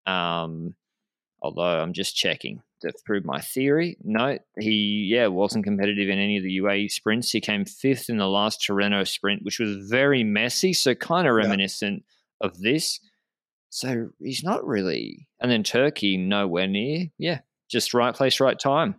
Um, 0.06 0.74
although 1.40 1.80
I'm 1.80 1.92
just 1.92 2.16
checking 2.16 2.62
prove 3.04 3.24
my 3.24 3.40
theory. 3.40 3.96
No, 4.02 4.38
he 4.58 5.08
yeah 5.10 5.26
wasn't 5.28 5.64
competitive 5.64 6.08
in 6.08 6.18
any 6.18 6.36
of 6.36 6.42
the 6.42 6.58
UAE 6.58 6.90
sprints. 6.90 7.30
He 7.30 7.40
came 7.40 7.64
fifth 7.64 8.08
in 8.08 8.18
the 8.18 8.28
last 8.28 8.60
Tirreno 8.60 9.06
sprint, 9.06 9.44
which 9.44 9.58
was 9.58 9.88
very 9.88 10.24
messy, 10.24 10.72
so 10.72 10.94
kind 10.94 11.26
of 11.26 11.34
reminiscent 11.34 12.04
yeah. 12.40 12.46
of 12.46 12.58
this. 12.60 13.00
So 13.70 14.08
he's 14.20 14.42
not 14.42 14.66
really. 14.66 15.28
And 15.40 15.50
then 15.50 15.62
Turkey, 15.62 16.16
nowhere 16.16 16.66
near. 16.66 17.08
Yeah, 17.18 17.40
just 17.70 17.94
right 17.94 18.14
place, 18.14 18.40
right 18.40 18.58
time. 18.58 18.96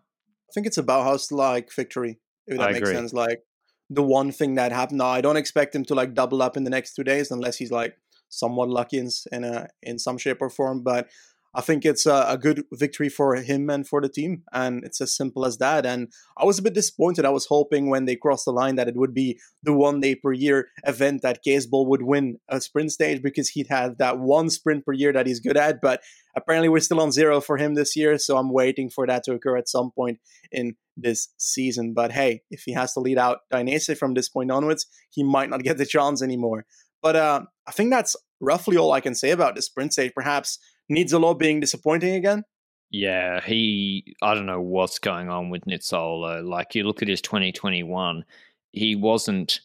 I 0.49 0.51
think 0.53 0.67
it's 0.67 0.77
a 0.77 0.83
Bauhaus 0.83 1.31
like 1.31 1.73
victory, 1.73 2.19
if 2.45 2.57
that 2.57 2.69
I 2.69 2.71
makes 2.73 2.79
agree. 2.79 2.93
sense. 2.93 3.13
Like 3.13 3.41
the 3.89 4.03
one 4.03 4.31
thing 4.31 4.55
that 4.55 4.71
happened. 4.71 4.99
Now 4.99 5.07
I 5.07 5.21
don't 5.21 5.37
expect 5.37 5.75
him 5.75 5.85
to 5.85 5.95
like 5.95 6.13
double 6.13 6.41
up 6.41 6.57
in 6.57 6.63
the 6.63 6.69
next 6.69 6.95
two 6.95 7.03
days 7.03 7.31
unless 7.31 7.57
he's 7.57 7.71
like 7.71 7.97
somewhat 8.29 8.69
lucky 8.69 8.97
in 8.97 9.09
in 9.31 9.43
a 9.43 9.67
in 9.81 9.99
some 9.99 10.17
shape 10.17 10.41
or 10.41 10.49
form. 10.49 10.83
But 10.83 11.09
I 11.57 11.61
think 11.61 11.85
it's 11.85 12.05
a, 12.05 12.23
a, 12.29 12.37
good 12.37 12.65
victory 12.71 13.09
for 13.09 13.35
him 13.35 13.67
and 13.71 13.85
for 13.87 13.99
the 13.99 14.07
team, 14.07 14.43
and 14.53 14.83
it's 14.83 15.01
as 15.01 15.15
simple 15.15 15.43
as 15.43 15.57
that. 15.57 15.87
And 15.87 16.13
I 16.37 16.45
was 16.45 16.59
a 16.59 16.61
bit 16.61 16.75
disappointed. 16.75 17.25
I 17.25 17.31
was 17.31 17.47
hoping 17.47 17.89
when 17.89 18.05
they 18.05 18.15
crossed 18.15 18.45
the 18.45 18.51
line 18.51 18.75
that 18.75 18.87
it 18.87 18.95
would 18.95 19.15
be 19.15 19.39
the 19.63 19.73
one 19.73 19.99
day 19.99 20.13
per 20.13 20.31
year 20.33 20.67
event 20.85 21.23
that 21.23 21.39
Cees 21.43 21.65
Bol 21.65 21.87
would 21.87 22.03
win 22.03 22.37
a 22.47 22.61
sprint 22.61 22.91
stage 22.91 23.23
because 23.23 23.49
he'd 23.49 23.69
have 23.69 23.97
that 23.97 24.19
one 24.19 24.51
sprint 24.51 24.85
per 24.85 24.93
year 24.93 25.11
that 25.11 25.25
he's 25.25 25.39
good 25.39 25.57
at. 25.57 25.81
But 25.81 26.03
apparently, 26.35 26.69
we're 26.69 26.79
still 26.79 27.01
on 27.01 27.11
zero 27.11 27.41
for 27.41 27.57
him 27.57 27.73
this 27.73 27.95
year, 27.95 28.19
so 28.19 28.37
I'm 28.37 28.53
waiting 28.53 28.91
for 28.91 29.07
that 29.07 29.23
to 29.23 29.33
occur 29.33 29.57
at 29.57 29.67
some 29.67 29.89
point 29.89 30.19
in 30.51 30.75
this 30.95 31.29
season. 31.37 31.95
But 31.95 32.11
hey, 32.11 32.43
if 32.51 32.61
he 32.67 32.73
has 32.73 32.93
to 32.93 32.99
lead 32.99 33.17
out 33.17 33.39
Dainese 33.51 33.97
from 33.97 34.13
this 34.13 34.29
point 34.29 34.51
onwards, 34.51 34.85
he 35.09 35.23
might 35.23 35.49
not 35.49 35.63
get 35.63 35.79
the 35.79 35.87
chance 35.87 36.21
anymore. 36.21 36.67
But 37.01 37.15
uh, 37.15 37.41
I 37.67 37.71
think 37.71 37.89
that's 37.89 38.15
roughly 38.39 38.77
all 38.77 38.91
I 38.91 39.01
can 39.01 39.15
say 39.15 39.31
about 39.31 39.55
the 39.55 39.63
sprint 39.63 39.93
stage. 39.93 40.11
Perhaps 40.13 40.59
Nizzolo 40.91 41.37
being 41.37 41.59
disappointing 41.59 42.15
again. 42.15 42.43
Yeah, 42.89 43.41
he. 43.41 44.15
I 44.21 44.33
don't 44.33 44.45
know 44.45 44.61
what's 44.61 44.99
going 44.99 45.29
on 45.29 45.49
with 45.49 45.65
Nizzolo. 45.65 46.43
Like 46.43 46.73
you 46.73 46.83
look 46.83 47.01
at 47.01 47.09
his 47.09 47.21
2021, 47.21 48.23
he 48.71 48.95
wasn't 48.95 49.59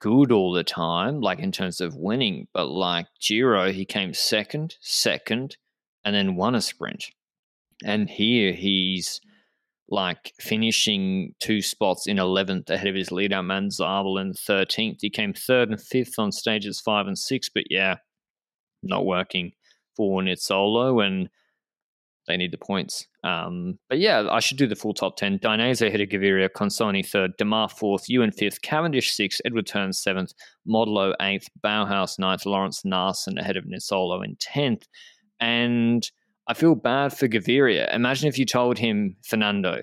good 0.00 0.32
all 0.32 0.52
the 0.52 0.64
time, 0.64 1.20
like 1.20 1.38
in 1.38 1.52
terms 1.52 1.80
of 1.80 1.94
winning. 1.94 2.48
But 2.52 2.66
like 2.66 3.06
Giro, 3.20 3.70
he 3.70 3.84
came 3.84 4.12
second, 4.12 4.76
second, 4.80 5.56
and 6.04 6.14
then 6.14 6.36
won 6.36 6.56
a 6.56 6.60
sprint. 6.60 7.06
And 7.84 8.10
here 8.10 8.52
he's 8.52 9.20
like 9.88 10.32
finishing 10.40 11.34
two 11.40 11.62
spots 11.62 12.06
in 12.06 12.16
11th 12.16 12.70
ahead 12.70 12.88
of 12.88 12.94
his 12.94 13.12
leader, 13.12 13.42
Man 13.42 13.70
Zabel, 13.70 14.18
in 14.18 14.32
13th. 14.32 14.98
He 15.00 15.10
came 15.10 15.32
third 15.32 15.70
and 15.70 15.80
fifth 15.80 16.18
on 16.18 16.32
stages 16.32 16.80
five 16.80 17.06
and 17.06 17.18
six, 17.18 17.48
but 17.48 17.64
yeah, 17.70 17.96
not 18.82 19.06
working 19.06 19.52
for 19.96 20.22
Nizzolo, 20.22 21.04
and 21.04 21.28
they 22.26 22.36
need 22.36 22.52
the 22.52 22.58
points. 22.58 23.06
Um, 23.22 23.78
but 23.88 23.98
yeah, 23.98 24.26
I 24.30 24.40
should 24.40 24.56
do 24.56 24.66
the 24.66 24.76
full 24.76 24.94
top 24.94 25.16
10. 25.16 25.38
Dainese 25.38 25.86
ahead 25.86 26.00
of 26.00 26.08
Gaviria, 26.08 26.48
Consonni 26.48 27.06
third, 27.06 27.32
Démare 27.38 27.70
fourth, 27.70 28.08
Ewan 28.08 28.32
fifth, 28.32 28.62
Cavendish 28.62 29.12
sixth, 29.12 29.40
Edward 29.44 29.66
Theuns 29.66 29.96
seventh, 29.96 30.32
Modolo 30.68 31.14
eighth, 31.20 31.48
Bauhaus 31.64 32.18
ninth, 32.18 32.46
Lawrence 32.46 32.82
Naesen 32.82 33.38
ahead 33.38 33.56
of 33.56 33.64
Nizzolo 33.64 34.24
in 34.24 34.36
10th. 34.36 34.84
And 35.40 36.08
I 36.46 36.54
feel 36.54 36.74
bad 36.74 37.16
for 37.16 37.28
Gaviria. 37.28 37.94
Imagine 37.94 38.28
if 38.28 38.38
you 38.38 38.46
told 38.46 38.78
him, 38.78 39.16
Fernando, 39.24 39.82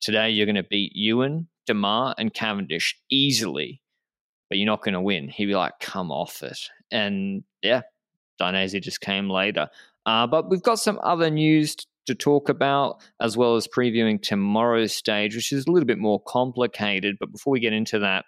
today 0.00 0.30
you're 0.30 0.46
going 0.46 0.56
to 0.56 0.64
beat 0.64 0.92
Ewan, 0.94 1.48
Démare, 1.68 2.14
and 2.18 2.34
Cavendish 2.34 2.96
easily, 3.10 3.82
but 4.48 4.58
you're 4.58 4.66
not 4.66 4.82
going 4.82 4.94
to 4.94 5.00
win. 5.00 5.28
He'd 5.28 5.46
be 5.46 5.54
like, 5.54 5.74
come 5.80 6.10
off 6.10 6.42
it. 6.42 6.58
And 6.90 7.44
yeah, 7.62 7.82
Dainese 8.40 8.80
just 8.82 9.00
came 9.00 9.28
later. 9.28 9.68
Uh, 10.06 10.26
but 10.26 10.48
we've 10.50 10.62
got 10.62 10.78
some 10.78 10.98
other 11.02 11.30
news 11.30 11.76
to 12.06 12.14
talk 12.14 12.48
about, 12.48 13.02
as 13.20 13.36
well 13.36 13.56
as 13.56 13.68
previewing 13.68 14.20
tomorrow's 14.20 14.94
stage, 14.94 15.36
which 15.36 15.52
is 15.52 15.66
a 15.66 15.70
little 15.70 15.86
bit 15.86 15.98
more 15.98 16.20
complicated. 16.26 17.16
But 17.20 17.32
before 17.32 17.52
we 17.52 17.60
get 17.60 17.72
into 17.72 17.98
that, 17.98 18.24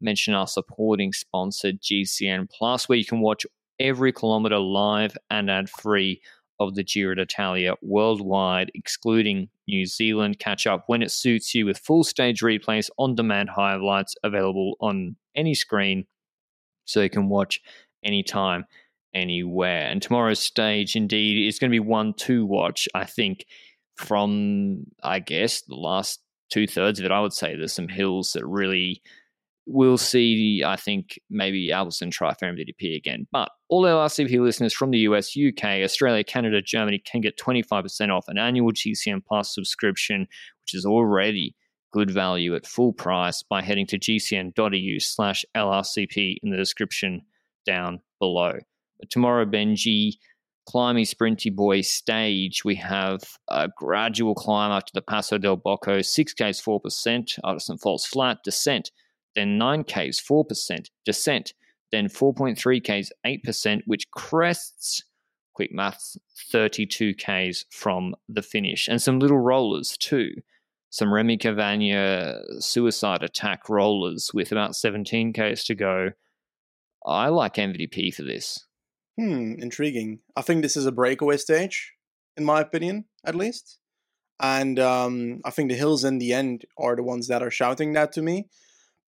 mention 0.00 0.34
our 0.34 0.46
supporting 0.46 1.12
sponsor, 1.12 1.72
GCN 1.72 2.50
Plus, 2.50 2.88
where 2.88 2.98
you 2.98 3.04
can 3.04 3.20
watch 3.20 3.46
every 3.80 4.12
kilometer 4.12 4.58
live 4.58 5.16
and 5.30 5.50
ad 5.50 5.68
free 5.70 6.20
of 6.58 6.74
the 6.74 6.84
Giro 6.84 7.14
d'Italia 7.14 7.74
worldwide, 7.82 8.70
excluding 8.74 9.48
New 9.66 9.86
Zealand. 9.86 10.38
Catch 10.38 10.66
up 10.66 10.84
when 10.86 11.02
it 11.02 11.10
suits 11.10 11.54
you 11.54 11.66
with 11.66 11.78
full 11.78 12.04
stage 12.04 12.40
replays, 12.40 12.88
on 12.98 13.14
demand 13.14 13.50
highlights 13.50 14.14
available 14.22 14.76
on 14.80 15.16
any 15.34 15.54
screen 15.54 16.06
so 16.84 17.02
you 17.02 17.10
can 17.10 17.28
watch 17.28 17.60
anytime, 18.04 18.64
anywhere. 19.14 19.88
And 19.88 20.00
tomorrow's 20.00 20.40
stage, 20.40 20.96
indeed, 20.96 21.46
is 21.46 21.58
going 21.58 21.70
to 21.70 21.74
be 21.74 21.80
one 21.80 22.14
to 22.14 22.44
watch, 22.44 22.88
I 22.94 23.04
think, 23.04 23.46
from, 23.96 24.84
I 25.02 25.20
guess, 25.20 25.62
the 25.62 25.74
last 25.74 26.20
two 26.50 26.66
thirds 26.66 26.98
of 26.98 27.06
it. 27.06 27.12
I 27.12 27.20
would 27.20 27.32
say 27.32 27.56
there's 27.56 27.72
some 27.72 27.88
hills 27.88 28.32
that 28.32 28.46
really 28.46 29.02
we'll 29.66 29.98
see, 29.98 30.62
I 30.64 30.76
think, 30.76 31.18
maybe 31.28 31.70
Alpecin 31.70 32.12
try 32.12 32.32
for 32.34 32.46
MVDP 32.46 32.96
again. 32.96 33.26
But 33.32 33.50
all 33.68 33.82
LRCP 33.82 34.40
listeners 34.40 34.72
from 34.72 34.92
the 34.92 34.98
US, 34.98 35.36
UK, 35.36 35.82
Australia, 35.82 36.22
Canada, 36.22 36.62
Germany 36.62 37.02
can 37.04 37.20
get 37.20 37.38
25% 37.38 38.10
off 38.10 38.28
an 38.28 38.38
annual 38.38 38.72
GCN 38.72 39.24
Plus 39.26 39.52
subscription, 39.52 40.20
which 40.62 40.74
is 40.74 40.86
already 40.86 41.54
good 41.92 42.10
value 42.10 42.54
at 42.54 42.66
full 42.66 42.92
price 42.92 43.42
by 43.42 43.62
heading 43.62 43.86
to 43.86 43.98
gcn.eu 43.98 45.00
slash 45.00 45.44
LRCP 45.56 46.36
in 46.42 46.50
the 46.50 46.56
description 46.56 47.22
down 47.64 48.00
below. 48.20 48.58
Tomorrow, 49.10 49.46
Benji, 49.46 50.14
climby 50.68 51.02
sprinty 51.02 51.54
boy 51.54 51.80
stage, 51.80 52.64
we 52.64 52.74
have 52.76 53.20
a 53.48 53.68
gradual 53.76 54.34
climb 54.34 54.72
up 54.72 54.86
to 54.86 54.92
the 54.94 55.02
Passo 55.02 55.38
del 55.38 55.56
Bocco, 55.56 56.00
6Ks 56.00 56.62
4%, 56.62 57.38
Artisan 57.44 57.78
Falls 57.78 58.04
Flat, 58.06 58.38
descent 58.44 58.90
then 59.36 59.58
9Ks, 59.60 60.20
4%, 60.20 60.90
descent, 61.04 61.52
then 61.92 62.08
4.3Ks, 62.08 63.10
8%, 63.24 63.82
which 63.86 64.10
crests, 64.10 65.04
quick 65.54 65.70
maths, 65.72 66.16
32Ks 66.52 67.66
from 67.70 68.16
the 68.28 68.42
finish. 68.42 68.88
And 68.88 69.00
some 69.00 69.20
little 69.20 69.38
rollers 69.38 69.96
too. 69.96 70.30
Some 70.90 71.08
Rémi 71.08 71.38
Cavagna 71.38 72.40
suicide 72.60 73.22
attack 73.22 73.68
rollers 73.68 74.30
with 74.32 74.50
about 74.50 74.72
17Ks 74.72 75.66
to 75.66 75.74
go. 75.74 76.10
I 77.06 77.28
like 77.28 77.54
MVP 77.54 78.14
for 78.14 78.22
this. 78.22 78.65
Hmm, 79.18 79.54
intriguing. 79.58 80.20
I 80.36 80.42
think 80.42 80.62
this 80.62 80.76
is 80.76 80.86
a 80.86 80.92
breakaway 80.92 81.38
stage, 81.38 81.94
in 82.36 82.44
my 82.44 82.60
opinion, 82.60 83.06
at 83.24 83.34
least. 83.34 83.78
And 84.40 84.78
um, 84.78 85.40
I 85.44 85.50
think 85.50 85.70
the 85.70 85.76
hills 85.76 86.04
in 86.04 86.18
the 86.18 86.34
end 86.34 86.64
are 86.78 86.94
the 86.94 87.02
ones 87.02 87.28
that 87.28 87.42
are 87.42 87.50
shouting 87.50 87.94
that 87.94 88.12
to 88.12 88.22
me. 88.22 88.48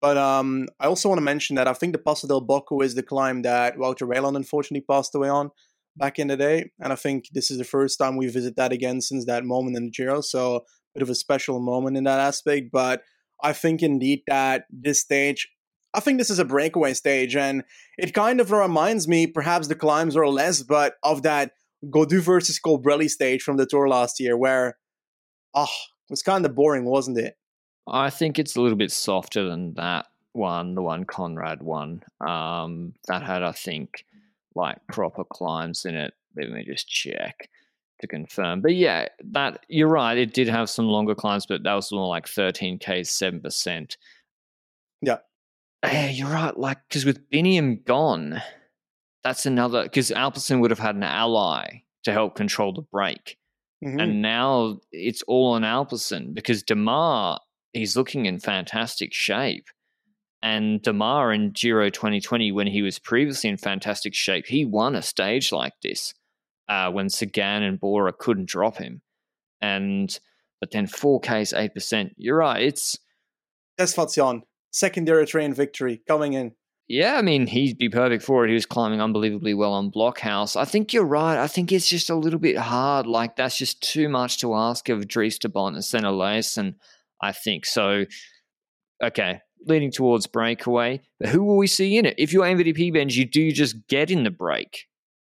But 0.01 0.17
um, 0.17 0.67
I 0.79 0.85
also 0.85 1.09
want 1.09 1.17
to 1.17 1.23
mention 1.23 1.55
that 1.55 1.67
I 1.67 1.73
think 1.73 1.93
the 1.93 1.99
Passo 1.99 2.27
del 2.27 2.45
Bocco 2.45 2.83
is 2.83 2.93
the 2.93 3.01
climb 3.01 3.41
that 3.41 3.79
Wouter 3.79 4.05
Weylandt 4.05 4.35
unfortunately 4.35 4.85
passed 4.87 5.15
away 5.15 5.29
on 5.29 5.49
back 5.97 6.19
in 6.19 6.27
the 6.27 6.37
day. 6.37 6.71
And 6.79 6.93
I 6.93 6.95
think 6.95 7.25
this 7.33 7.49
is 7.49 7.57
the 7.57 7.63
first 7.63 7.97
time 7.97 8.17
we 8.17 8.27
visit 8.27 8.55
that 8.57 8.71
again 8.71 9.01
since 9.01 9.25
that 9.25 9.45
moment 9.45 9.77
in 9.77 9.85
the 9.85 9.91
Giro. 9.91 10.21
So 10.21 10.57
a 10.57 10.61
bit 10.93 11.01
of 11.01 11.09
a 11.09 11.15
special 11.15 11.59
moment 11.59 11.97
in 11.97 12.03
that 12.03 12.19
aspect. 12.19 12.67
But 12.71 13.01
I 13.41 13.53
think 13.53 13.81
indeed 13.81 14.21
that 14.27 14.65
this 14.69 15.01
stage, 15.01 15.47
I 15.95 16.01
think 16.01 16.17
this 16.17 16.29
is 16.29 16.39
a 16.39 16.45
breakaway 16.45 16.93
stage. 16.93 17.35
And 17.35 17.63
it 17.97 18.13
kind 18.13 18.41
of 18.41 18.51
reminds 18.51 19.07
me, 19.07 19.27
perhaps 19.27 19.67
the 19.67 19.75
climbs 19.75 20.15
are 20.15 20.27
less, 20.27 20.61
but 20.61 20.95
of 21.03 21.23
that 21.23 21.53
Gaudu 21.85 22.21
versus 22.21 22.59
Colbrelli 22.59 23.09
stage 23.09 23.41
from 23.41 23.57
the 23.57 23.65
Tour 23.65 23.87
last 23.87 24.19
year 24.19 24.37
where, 24.37 24.77
oh, 25.53 25.63
it 25.63 26.11
was 26.11 26.21
kind 26.21 26.45
of 26.45 26.53
boring, 26.53 26.85
wasn't 26.85 27.17
it? 27.17 27.37
I 27.87 28.09
think 28.09 28.37
it's 28.37 28.55
a 28.55 28.61
little 28.61 28.77
bit 28.77 28.91
softer 28.91 29.47
than 29.47 29.75
that 29.75 30.07
one, 30.33 30.75
the 30.75 30.81
one 30.81 31.05
Konrad 31.05 31.61
one. 31.61 32.03
Um, 32.19 32.93
that 33.07 33.23
had, 33.23 33.41
I 33.41 33.53
think, 33.53 34.05
like 34.53 34.77
proper 34.87 35.23
climbs 35.23 35.85
in 35.85 35.95
it. 35.95 36.13
Let 36.35 36.51
me 36.51 36.65
just 36.65 36.89
check 36.89 37.49
to 38.01 38.07
confirm. 38.07 38.61
But 38.61 38.75
yeah, 38.75 39.07
that 39.31 39.65
you're 39.69 39.87
right. 39.87 40.17
It 40.17 40.33
did 40.33 40.49
have 40.49 40.69
some 40.69 40.87
longer 40.87 41.15
climbs, 41.15 41.45
but 41.45 41.63
that 41.63 41.73
was 41.73 41.91
more 41.91 42.07
like 42.07 42.25
13k, 42.25 43.07
seven 43.07 43.39
percent. 43.39 43.97
Yeah. 45.01 45.19
Yeah, 45.91 46.09
you're 46.09 46.29
right. 46.29 46.57
Like 46.57 46.79
because 46.87 47.05
with 47.05 47.29
Biniam 47.29 47.83
gone, 47.83 48.41
that's 49.23 49.45
another 49.45 49.83
because 49.83 50.11
Alpecin 50.11 50.61
would 50.61 50.71
have 50.71 50.79
had 50.79 50.95
an 50.95 51.03
ally 51.03 51.83
to 52.03 52.11
help 52.11 52.35
control 52.35 52.73
the 52.73 52.81
break. 52.81 53.37
Mm-hmm. 53.83 53.99
And 53.99 54.21
now 54.21 54.79
it's 54.91 55.23
all 55.23 55.53
on 55.53 55.63
Alpecin 55.63 56.33
because 56.33 56.63
Démare 56.63 57.39
he's 57.73 57.95
looking 57.95 58.25
in 58.25 58.39
fantastic 58.39 59.13
shape. 59.13 59.67
And 60.41 60.81
Démare 60.81 61.35
in 61.35 61.51
Giro 61.51 61.89
2020, 61.89 62.51
when 62.51 62.67
he 62.67 62.81
was 62.81 62.99
previously 62.99 63.49
in 63.49 63.57
fantastic 63.57 64.13
shape, 64.13 64.45
he 64.45 64.65
won 64.65 64.95
a 64.95 65.01
stage 65.01 65.51
like 65.51 65.73
this 65.81 66.13
uh, 66.69 66.91
when 66.91 67.09
Sagan 67.09 67.63
and 67.63 67.79
Bora 67.79 68.13
couldn't 68.13 68.47
drop 68.47 68.77
him. 68.77 69.01
And 69.61 70.17
but 70.61 70.71
then 70.71 70.87
4K's 70.87 71.53
8%. 71.53 72.11
You're 72.17 72.37
right. 72.37 72.61
It's 72.61 72.97
That's 73.77 73.93
Tesfatsion, 73.93 74.43
secondary 74.75 75.25
train 75.25 75.53
victory 75.53 76.01
coming 76.07 76.33
in. 76.33 76.53
Yeah, 76.87 77.15
I 77.15 77.23
mean, 77.23 77.47
he'd 77.47 77.79
be 77.79 77.89
perfect 77.89 78.23
for 78.23 78.45
it. 78.45 78.49
He 78.49 78.53
was 78.53 78.67
climbing 78.67 79.01
unbelievably 79.01 79.55
well 79.55 79.73
on 79.73 79.89
Blockhaus. 79.89 80.55
I 80.55 80.65
think 80.65 80.93
you're 80.93 81.03
right. 81.03 81.41
I 81.41 81.47
think 81.47 81.71
it's 81.71 81.87
just 81.87 82.11
a 82.11 82.15
little 82.15 82.37
bit 82.37 82.57
hard. 82.57 83.07
Like, 83.07 83.35
that's 83.35 83.57
just 83.57 83.81
too 83.81 84.07
much 84.07 84.39
to 84.41 84.53
ask 84.53 84.87
of 84.89 85.07
Dries 85.07 85.39
de 85.39 85.47
Bondt 85.47 85.73
and 85.73 85.83
Senne 85.83 86.05
and 86.57 86.75
I 87.21 87.31
think. 87.31 87.65
So, 87.65 88.05
okay, 89.03 89.41
leading 89.65 89.91
towards 89.91 90.27
breakaway. 90.27 91.01
But 91.19 91.29
who 91.29 91.43
will 91.43 91.57
we 91.57 91.65
see 91.65 91.97
in 91.97 92.05
it? 92.05 92.15
If 92.19 92.31
you're 92.31 92.45
MVDP 92.45 92.93
bench, 92.93 93.15
you 93.15 93.25
do 93.25 93.51
just 93.51 93.87
get 93.87 94.11
in 94.11 94.23
the 94.23 94.29
break. 94.29 94.85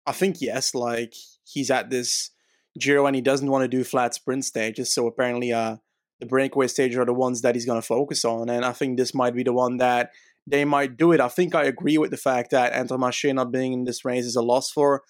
I 0.06 0.12
think 0.12 0.42
yes. 0.42 0.76
Like 0.76 1.14
he's 1.46 1.72
at 1.72 1.90
this 1.90 2.32
Giro 2.78 3.06
and 3.06 3.16
he 3.16 3.22
doesn't 3.22 3.50
want 3.50 3.64
to 3.64 3.70
do 3.70 3.86
flat 3.86 4.14
sprint 4.14 4.44
stages. 4.44 4.94
So 4.94 5.08
apparently, 5.08 5.54
uh, 5.54 5.78
the 6.20 6.26
breakaway 6.26 6.68
stages 6.68 6.98
are 6.98 7.06
the 7.06 7.14
ones 7.14 7.42
that 7.42 7.56
he's 7.56 7.66
going 7.66 7.82
to 7.82 7.86
focus 7.86 8.24
on. 8.24 8.50
And 8.50 8.64
I 8.64 8.72
think 8.72 8.98
this 8.98 9.14
might 9.14 9.36
be 9.36 9.44
the 9.44 9.54
one 9.54 9.78
that 9.78 10.12
they 10.48 10.64
might 10.64 10.98
do 10.98 11.12
it. 11.12 11.20
I 11.20 11.28
think 11.28 11.56
I 11.56 11.64
agree 11.64 11.98
with 11.98 12.12
the 12.12 12.18
fact 12.18 12.52
that 12.52 12.74
Intermarché 12.74 13.34
not 13.34 13.52
being 13.52 13.74
in 13.74 13.84
this 13.84 14.06
race 14.06 14.26
is 14.26 14.36
a 14.36 14.42
loss 14.42 14.70
for 14.72 15.04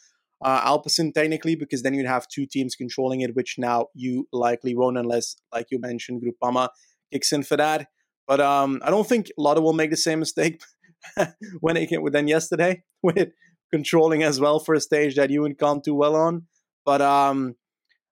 uh, 0.44 0.62
Alpecin 0.62 1.14
technically, 1.14 1.56
because 1.56 1.84
then 1.84 1.94
you'd 1.94 2.08
have 2.08 2.28
two 2.28 2.46
teams 2.46 2.76
controlling 2.76 3.22
it, 3.22 3.36
which 3.36 3.56
now 3.58 3.88
you 3.94 4.28
likely 4.32 4.76
won't, 4.76 4.98
unless, 4.98 5.36
like 5.54 5.68
you 5.72 5.80
mentioned, 5.80 6.22
Groupama 6.24 6.70
kicks 7.12 7.32
in 7.32 7.44
for 7.44 7.58
that. 7.58 7.88
But 8.28 8.40
um, 8.42 8.82
I 8.84 8.90
don't 8.90 9.08
think 9.08 9.28
Lotto 9.38 9.62
will 9.62 9.74
make 9.74 9.92
the 9.92 9.98
same 9.98 10.20
mistake 10.20 10.62
when 11.60 11.78
it 11.78 11.88
came 11.88 12.04
then 12.12 12.28
yesterday 12.28 12.84
with 13.04 13.30
controlling 13.72 14.24
as 14.24 14.40
well 14.40 14.60
for 14.60 14.74
a 14.74 14.80
stage 14.80 15.16
that 15.16 15.30
you 15.30 15.42
wouldn't 15.42 15.84
too 15.84 15.96
well 15.96 16.16
on. 16.16 16.44
But 16.86 17.02
um, 17.02 17.56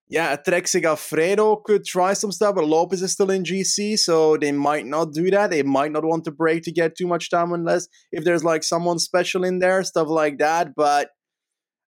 yeah, 0.10 0.36
Trek 0.36 0.66
Segafredo 0.66 1.64
could 1.64 1.86
try 1.86 2.14
some 2.14 2.32
stuff, 2.32 2.56
but 2.56 2.66
Lopez 2.66 3.02
is 3.02 3.14
still 3.14 3.32
in 3.32 3.44
GC, 3.44 3.98
so 3.98 4.38
they 4.38 4.52
might 4.52 4.86
not 4.86 5.14
do 5.14 5.32
that. 5.32 5.50
They 5.50 5.64
might 5.64 5.92
not 5.92 6.04
want 6.04 6.26
to 6.26 6.32
break 6.32 6.64
to 6.64 6.72
get 6.72 6.96
too 6.96 7.08
much 7.08 7.30
time 7.30 7.54
unless 7.54 7.88
if 8.12 8.24
there's 8.24 8.44
like 8.44 8.64
someone 8.64 9.00
special 9.00 9.44
in 9.44 9.60
there, 9.60 9.84
stuff 9.84 10.08
like 10.10 10.38
that. 10.40 10.76
But 10.76 11.10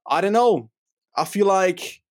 I 0.07 0.21
don't 0.21 0.33
know. 0.33 0.69
I 1.15 1.25
feel 1.25 1.45
like 1.45 2.01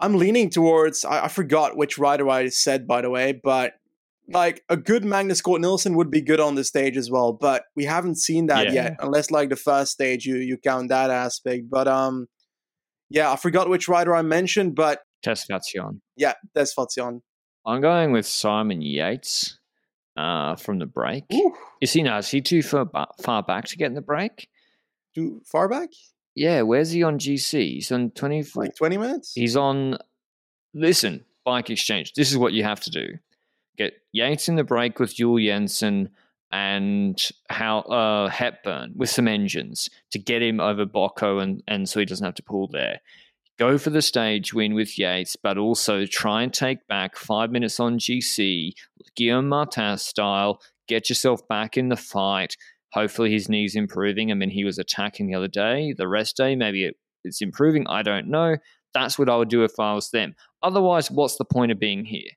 I'm 0.00 0.16
leaning 0.16 0.48
towards 0.48 1.04
I, 1.04 1.24
I 1.24 1.28
forgot 1.28 1.76
which 1.76 1.98
rider 1.98 2.28
I 2.28 2.48
said 2.48 2.86
by 2.86 3.02
the 3.02 3.10
way, 3.10 3.38
but 3.42 3.74
like 4.30 4.62
a 4.68 4.76
good 4.76 5.04
Magnus 5.04 5.40
Cort 5.40 5.60
Nielsen 5.60 5.96
would 5.96 6.10
be 6.10 6.20
good 6.20 6.40
on 6.40 6.54
the 6.54 6.64
stage 6.64 6.96
as 6.96 7.10
well, 7.10 7.32
but 7.32 7.64
we 7.74 7.84
haven't 7.84 8.16
seen 8.16 8.46
that 8.46 8.66
yeah. 8.66 8.72
yet, 8.72 8.96
unless 9.00 9.30
like 9.30 9.48
the 9.48 9.56
first 9.56 9.92
stage 9.92 10.26
you 10.26 10.36
you 10.36 10.56
count 10.56 10.90
that 10.90 11.10
aspect. 11.10 11.64
But 11.70 11.88
um, 11.88 12.28
yeah, 13.10 13.32
I 13.32 13.36
forgot 13.36 13.68
which 13.68 13.88
rider 13.88 14.14
I 14.14 14.22
mentioned, 14.22 14.74
but 14.74 15.00
Tesfatsion. 15.24 16.00
Yeah, 16.16 16.34
Tesfatsion. 16.56 17.20
I'm 17.66 17.80
going 17.80 18.12
with 18.12 18.26
Simon 18.26 18.80
Yates 18.80 19.58
uh, 20.16 20.56
from 20.56 20.78
the 20.78 20.86
break. 20.86 21.24
Ooh. 21.32 21.54
Is 21.80 21.92
he 21.92 22.02
now? 22.02 22.18
Is 22.18 22.30
he 22.30 22.40
too 22.40 22.62
far, 22.62 22.88
far 23.22 23.42
back 23.42 23.66
to 23.66 23.76
get 23.76 23.86
in 23.86 23.94
the 23.94 24.00
break? 24.00 24.48
Too 25.14 25.42
far 25.44 25.68
back? 25.68 25.90
Yeah, 26.34 26.62
where's 26.62 26.90
he 26.92 27.02
on 27.02 27.18
GC? 27.18 27.74
He's 27.74 27.92
on 27.92 28.10
20 28.10 28.44
like 28.54 28.76
20 28.76 28.96
minutes? 28.96 29.32
He's 29.34 29.56
on 29.56 29.98
listen, 30.72 31.24
bike 31.44 31.70
exchange. 31.70 32.12
This 32.14 32.30
is 32.30 32.38
what 32.38 32.52
you 32.52 32.62
have 32.64 32.80
to 32.80 32.90
do 32.90 33.18
get 33.78 33.94
Yates 34.12 34.48
in 34.48 34.56
the 34.56 34.64
break 34.64 34.98
with 34.98 35.16
Juul 35.16 35.42
Jensen 35.42 36.10
and 36.50 37.28
how 37.50 37.80
uh, 37.80 38.28
Hepburn 38.28 38.92
with 38.96 39.10
some 39.10 39.28
engines 39.28 39.90
to 40.12 40.18
get 40.18 40.42
him 40.42 40.60
over 40.60 40.86
Bocco 40.86 41.42
and, 41.42 41.62
and 41.68 41.88
so 41.88 42.00
he 42.00 42.06
doesn't 42.06 42.24
have 42.24 42.34
to 42.34 42.42
pull 42.42 42.68
there. 42.68 43.00
Go 43.58 43.76
for 43.76 43.90
the 43.90 44.02
stage 44.02 44.54
win 44.54 44.74
with 44.74 44.98
Yates, 44.98 45.36
but 45.36 45.58
also 45.58 46.06
try 46.06 46.42
and 46.42 46.54
take 46.54 46.86
back 46.86 47.16
five 47.16 47.50
minutes 47.50 47.80
on 47.80 47.98
GC, 47.98 48.72
Guillaume 49.16 49.48
Martin 49.48 49.98
style, 49.98 50.60
get 50.86 51.08
yourself 51.08 51.46
back 51.48 51.76
in 51.76 51.88
the 51.88 51.96
fight. 51.96 52.56
Hopefully 52.92 53.32
his 53.32 53.48
knee's 53.48 53.74
improving. 53.74 54.30
I 54.30 54.34
mean, 54.34 54.50
he 54.50 54.64
was 54.64 54.78
attacking 54.78 55.26
the 55.26 55.34
other 55.34 55.48
day. 55.48 55.92
The 55.96 56.08
rest 56.08 56.36
day, 56.36 56.54
maybe 56.54 56.84
it, 56.84 56.96
it's 57.24 57.42
improving. 57.42 57.86
I 57.88 58.02
don't 58.02 58.28
know. 58.28 58.56
That's 58.94 59.18
what 59.18 59.28
I 59.28 59.36
would 59.36 59.50
do 59.50 59.64
if 59.64 59.78
I 59.78 59.92
was 59.92 60.10
them. 60.10 60.34
Otherwise, 60.62 61.10
what's 61.10 61.36
the 61.36 61.44
point 61.44 61.72
of 61.72 61.78
being 61.78 62.04
here? 62.04 62.30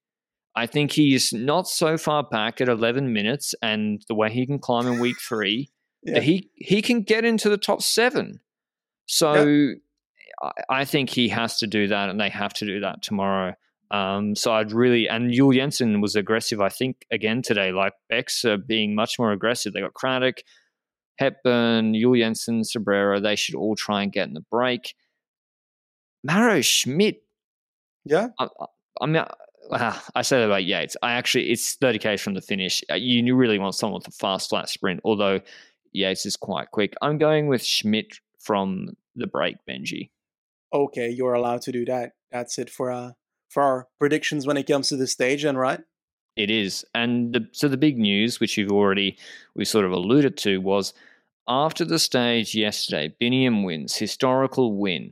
I 0.56 0.66
think 0.66 0.92
he's 0.92 1.32
not 1.32 1.68
so 1.68 1.98
far 1.98 2.24
back 2.24 2.60
at 2.60 2.68
11 2.68 3.14
minutes, 3.14 3.56
and 3.62 4.04
the 4.08 4.16
way 4.16 4.30
he 4.30 4.46
can 4.46 4.60
climb 4.60 4.88
in 4.88 5.00
week 5.00 5.18
three, 5.28 5.70
yeah. 6.04 6.20
he 6.20 6.50
he 6.56 6.82
can 6.82 7.02
get 7.02 7.26
into 7.26 7.50
the 7.50 7.58
top 7.58 7.82
seven. 7.82 8.42
So 9.06 9.46
yeah. 9.46 9.74
I, 10.42 10.52
I, 10.82 10.86
think 10.86 11.10
he 11.10 11.30
has 11.30 11.58
to 11.60 11.68
do 11.68 11.88
that, 11.88 12.10
and 12.10 12.20
they 12.20 12.30
have 12.30 12.54
to 12.56 12.66
do 12.66 12.80
that 12.82 13.02
tomorrow. 13.02 13.56
Um, 13.92 14.36
so 14.36 14.54
I'd 14.54 14.72
really 14.72 15.08
and 15.08 15.34
Juul 15.34 15.54
Jensen 15.54 16.02
was 16.02 16.16
aggressive. 16.16 16.62
I 16.62 16.70
think 16.70 17.06
again 17.12 17.42
today, 17.42 17.72
like 17.72 17.94
Bex 18.10 18.44
are 18.46 18.58
being 18.58 18.96
much 18.96 19.20
more 19.20 19.32
aggressive. 19.32 19.74
They 19.74 19.82
got 19.82 19.94
Craddock, 19.94 20.38
Hepburn, 21.18 21.94
Juul 21.94 22.18
Jensen, 22.18 22.64
Sobrero. 22.64 23.22
They 23.22 23.36
should 23.36 23.56
all 23.56 23.76
try 23.76 24.04
and 24.04 24.12
get 24.12 24.28
in 24.28 24.34
the 24.34 24.46
break. 24.50 24.96
Mauro 26.24 26.62
Schmid. 26.62 27.18
Yeah. 28.06 28.30
I, 28.40 28.48
I 29.02 29.06
mean, 29.06 29.24
uh, 29.70 29.98
I 30.16 30.22
said 30.22 30.44
about 30.44 30.66
Yates. 30.66 30.98
I 31.02 31.14
actually, 31.14 31.52
it's 31.52 31.76
30k 31.78 32.20
from 32.20 32.34
the 32.34 32.42
finish. 32.42 32.84
Uh, 32.90 32.96
you 32.96 33.36
really 33.36 33.60
want 33.60 33.76
someone 33.76 34.00
with 34.00 34.08
a 34.08 34.12
fast, 34.12 34.50
flat 34.50 34.70
sprint, 34.70 35.02
although 35.04 35.40
Yates 35.92 36.26
is 36.26 36.36
quite 36.36 36.72
quick. 36.72 36.94
I'm 37.02 37.18
going 37.18 37.48
with 37.48 37.64
Schmid 37.64 38.14
from 38.40 38.90
the 39.16 39.28
break, 39.28 39.58
Benji. 39.70 40.10
Okay, 40.74 41.10
you're 41.10 41.34
allowed 41.34 41.62
to 41.64 41.72
do 41.72 41.86
that. 41.86 42.14
That's 42.32 42.58
it 42.58 42.70
for 42.70 42.92
uh 42.92 43.12
for 43.50 43.62
our 43.62 43.88
predictions 44.00 44.48
when 44.48 44.56
it 44.56 44.66
comes 44.66 44.88
to 44.90 44.96
the 44.96 45.08
stage, 45.08 45.44
then, 45.44 45.58
right? 45.58 45.82
It 46.38 46.50
is, 46.50 46.86
and 46.96 47.34
the, 47.34 47.50
so 47.52 47.68
the 47.68 47.76
big 47.76 47.98
news, 47.98 48.40
which 48.40 48.58
you've 48.58 48.72
already 48.72 49.18
we 49.54 49.66
sort 49.66 49.84
of 49.84 49.92
alluded 49.92 50.38
to, 50.38 50.60
was 50.60 50.94
after 51.48 51.84
the 51.84 52.00
stage 52.00 52.56
yesterday, 52.56 53.14
Biniam 53.22 53.66
wins 53.66 53.98
historical 53.98 54.78
win 54.78 55.12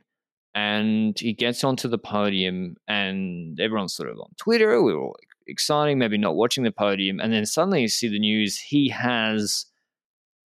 and 0.60 1.18
he 1.18 1.32
gets 1.32 1.64
onto 1.64 1.88
the 1.88 1.98
podium 1.98 2.76
and 2.86 3.58
everyone's 3.62 3.94
sort 3.94 4.10
of 4.10 4.20
on 4.20 4.32
Twitter. 4.36 4.82
We 4.84 4.92
are 4.92 5.00
all 5.00 5.16
exciting, 5.48 5.98
maybe 5.98 6.18
not 6.18 6.36
watching 6.36 6.66
the 6.66 6.72
podium. 6.72 7.22
And 7.22 7.32
then 7.32 7.46
suddenly 7.46 7.84
you 7.84 7.88
see 7.88 8.10
the 8.10 8.20
news 8.20 8.60
he 8.60 8.90
has 8.90 9.68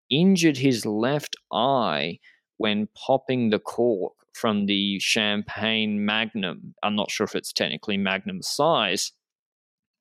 injured 0.10 0.58
his 0.58 0.84
left 0.84 1.36
eye 1.54 2.18
when 2.58 2.88
popping 2.96 3.52
the 3.52 3.60
cork 3.60 4.14
from 4.34 4.66
the 4.66 5.00
champagne 5.00 6.04
magnum. 6.04 6.74
I'm 6.82 6.96
not 6.96 7.12
sure 7.12 7.26
if 7.26 7.36
it's 7.36 7.54
technically 7.54 7.98
magnum 7.98 8.42
size. 8.42 9.12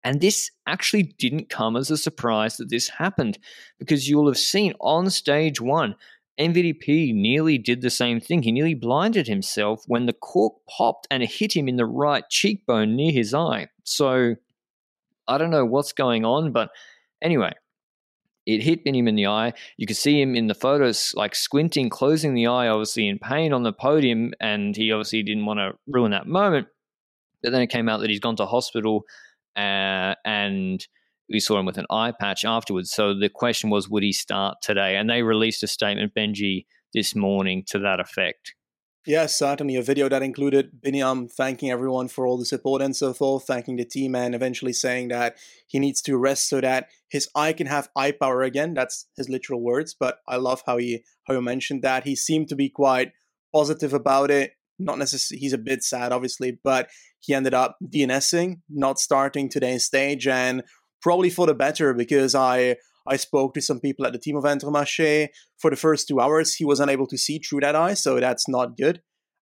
And 0.05 0.23
this 0.23 0.51
actually 0.67 1.03
didn't 1.19 1.51
come 1.51 1.77
as 1.77 1.91
a 1.91 1.99
surprise 1.99 2.57
that 2.57 2.71
this 2.71 2.89
happened 2.89 3.39
because 3.79 4.09
you'll 4.09 4.29
have 4.29 4.39
seen 4.39 4.73
on 4.81 5.11
stage 5.11 5.61
one, 5.61 5.97
MVP 6.39 7.15
nearly 7.15 7.59
did 7.59 7.81
the 7.81 7.91
same 7.91 8.21
thing. 8.21 8.43
He 8.43 8.53
nearly 8.53 8.75
blinded 8.75 9.27
himself 9.27 9.83
when 9.87 10.07
the 10.07 10.13
cork 10.13 10.55
popped 10.69 11.07
and 11.11 11.23
hit 11.23 11.57
him 11.57 11.69
in 11.69 11.77
the 11.77 11.87
right 11.87 12.25
cheekbone 12.31 12.95
near 12.95 13.13
his 13.13 13.35
eye. 13.35 13.69
So 13.85 14.37
I 15.27 15.39
don't 15.39 15.51
know 15.51 15.65
what's 15.65 15.93
going 15.93 16.25
on, 16.25 16.53
but 16.53 16.71
anyway, 17.23 17.53
it 18.47 18.63
hit 18.63 18.87
him 18.87 19.09
in 19.09 19.15
the 19.15 19.27
eye. 19.27 19.53
You 19.77 19.87
could 19.87 19.97
see 19.97 20.21
him 20.21 20.35
in 20.35 20.47
the 20.47 20.55
photos, 20.55 21.13
like 21.15 21.35
squinting, 21.35 21.91
closing 21.91 22.35
the 22.35 22.47
eye, 22.47 22.69
obviously 22.69 23.09
in 23.09 23.19
pain 23.19 23.53
on 23.53 23.63
the 23.63 23.73
podium, 23.73 24.33
and 24.41 24.75
he 24.75 24.91
obviously 24.91 25.23
didn't 25.23 25.45
want 25.45 25.59
to 25.59 25.73
ruin 25.87 26.13
that 26.13 26.27
moment. 26.27 26.69
But 27.43 27.53
then 27.53 27.63
it 27.63 27.67
came 27.69 27.89
out 27.89 28.01
that 28.01 28.11
he's 28.11 28.21
gone 28.21 28.37
to 28.37 28.47
hospital 28.47 29.05
uh, 29.55 30.15
and 30.25 30.87
we 31.29 31.41
saw 31.41 31.59
him 31.59 31.67
with 31.67 31.79
an 31.79 31.87
eye 31.91 32.13
patch 32.19 32.45
afterwards. 32.45 32.91
So 32.91 33.15
the 33.15 33.29
question 33.29 33.71
was, 33.71 33.89
would 33.89 34.03
he 34.03 34.13
start 34.13 34.59
today? 34.63 34.97
And 34.97 35.09
they 35.09 35.23
released 35.23 35.63
a 35.63 35.67
statement, 35.67 36.15
Benji, 36.15 36.67
this 36.95 37.15
morning 37.15 37.65
to 37.69 37.79
that 37.81 38.01
effect. 38.01 38.55
Yes, 39.07 39.39
certainly 39.39 39.77
a 39.77 39.83
video 39.83 40.09
that 40.11 40.23
included 40.23 40.83
Biniam 40.85 41.33
thanking 41.33 41.71
everyone 41.71 42.09
for 42.09 42.27
all 42.27 42.37
the 42.37 42.45
support 42.45 42.83
and 42.83 42.95
so 42.95 43.15
forth, 43.15 43.47
thanking 43.47 43.77
the 43.77 43.85
team, 43.87 44.15
and 44.15 44.35
eventually 44.35 44.75
saying 44.75 45.09
that 45.09 45.37
he 45.67 45.79
needs 45.79 46.03
to 46.03 46.19
rest 46.19 46.47
so 46.47 46.61
that 46.61 46.89
his 47.09 47.27
eye 47.35 47.55
can 47.55 47.69
have 47.69 47.89
eye 47.97 48.13
power 48.13 48.43
again. 48.43 48.75
That's 48.75 49.07
his 49.17 49.31
literal 49.31 49.63
words, 49.63 49.97
but 49.99 50.19
I 50.29 50.37
love 50.37 50.63
how 50.67 50.77
he 50.77 51.05
how 51.25 51.35
he 51.35 51.41
mentioned 51.41 51.81
that. 51.83 52.05
He 52.05 52.17
seemed 52.17 52.49
to 52.49 52.57
be 52.57 52.69
quite 52.69 53.13
positive 53.55 53.95
about 53.95 54.31
it. 54.31 54.53
Not 54.79 54.99
necessarily, 54.99 55.41
he's 55.41 55.55
a 55.55 55.59
bit 55.59 55.83
sad, 55.83 56.13
obviously, 56.13 56.59
but 56.63 56.91
he 57.21 57.33
ended 57.33 57.55
up 57.55 57.79
DNSing, 57.83 58.61
not 58.69 58.99
starting 58.99 59.49
today's 59.49 59.87
stage, 59.87 60.27
and 60.27 60.65
probably 61.01 61.31
for 61.31 61.47
the 61.47 61.55
better 61.55 61.95
because 61.95 62.35
I 62.35 62.77
I 63.07 63.17
spoke 63.17 63.55
to 63.55 63.63
some 63.63 63.81
people 63.81 64.07
at 64.07 64.13
the 64.13 64.19
team 64.19 64.37
of 64.37 64.45
Intermarché. 64.45 65.29
For 65.59 65.71
the 65.71 65.77
first 65.77 66.07
two 66.07 66.21
hours, 66.21 66.55
he 66.55 66.65
was 66.65 66.79
unable 66.79 67.07
to 67.07 67.19
see 67.19 67.39
through 67.39 67.61
that 67.61 67.75
eye, 67.75 67.95
so 67.95 68.21
that's 68.21 68.49
not 68.49 68.77
good. 68.77 69.01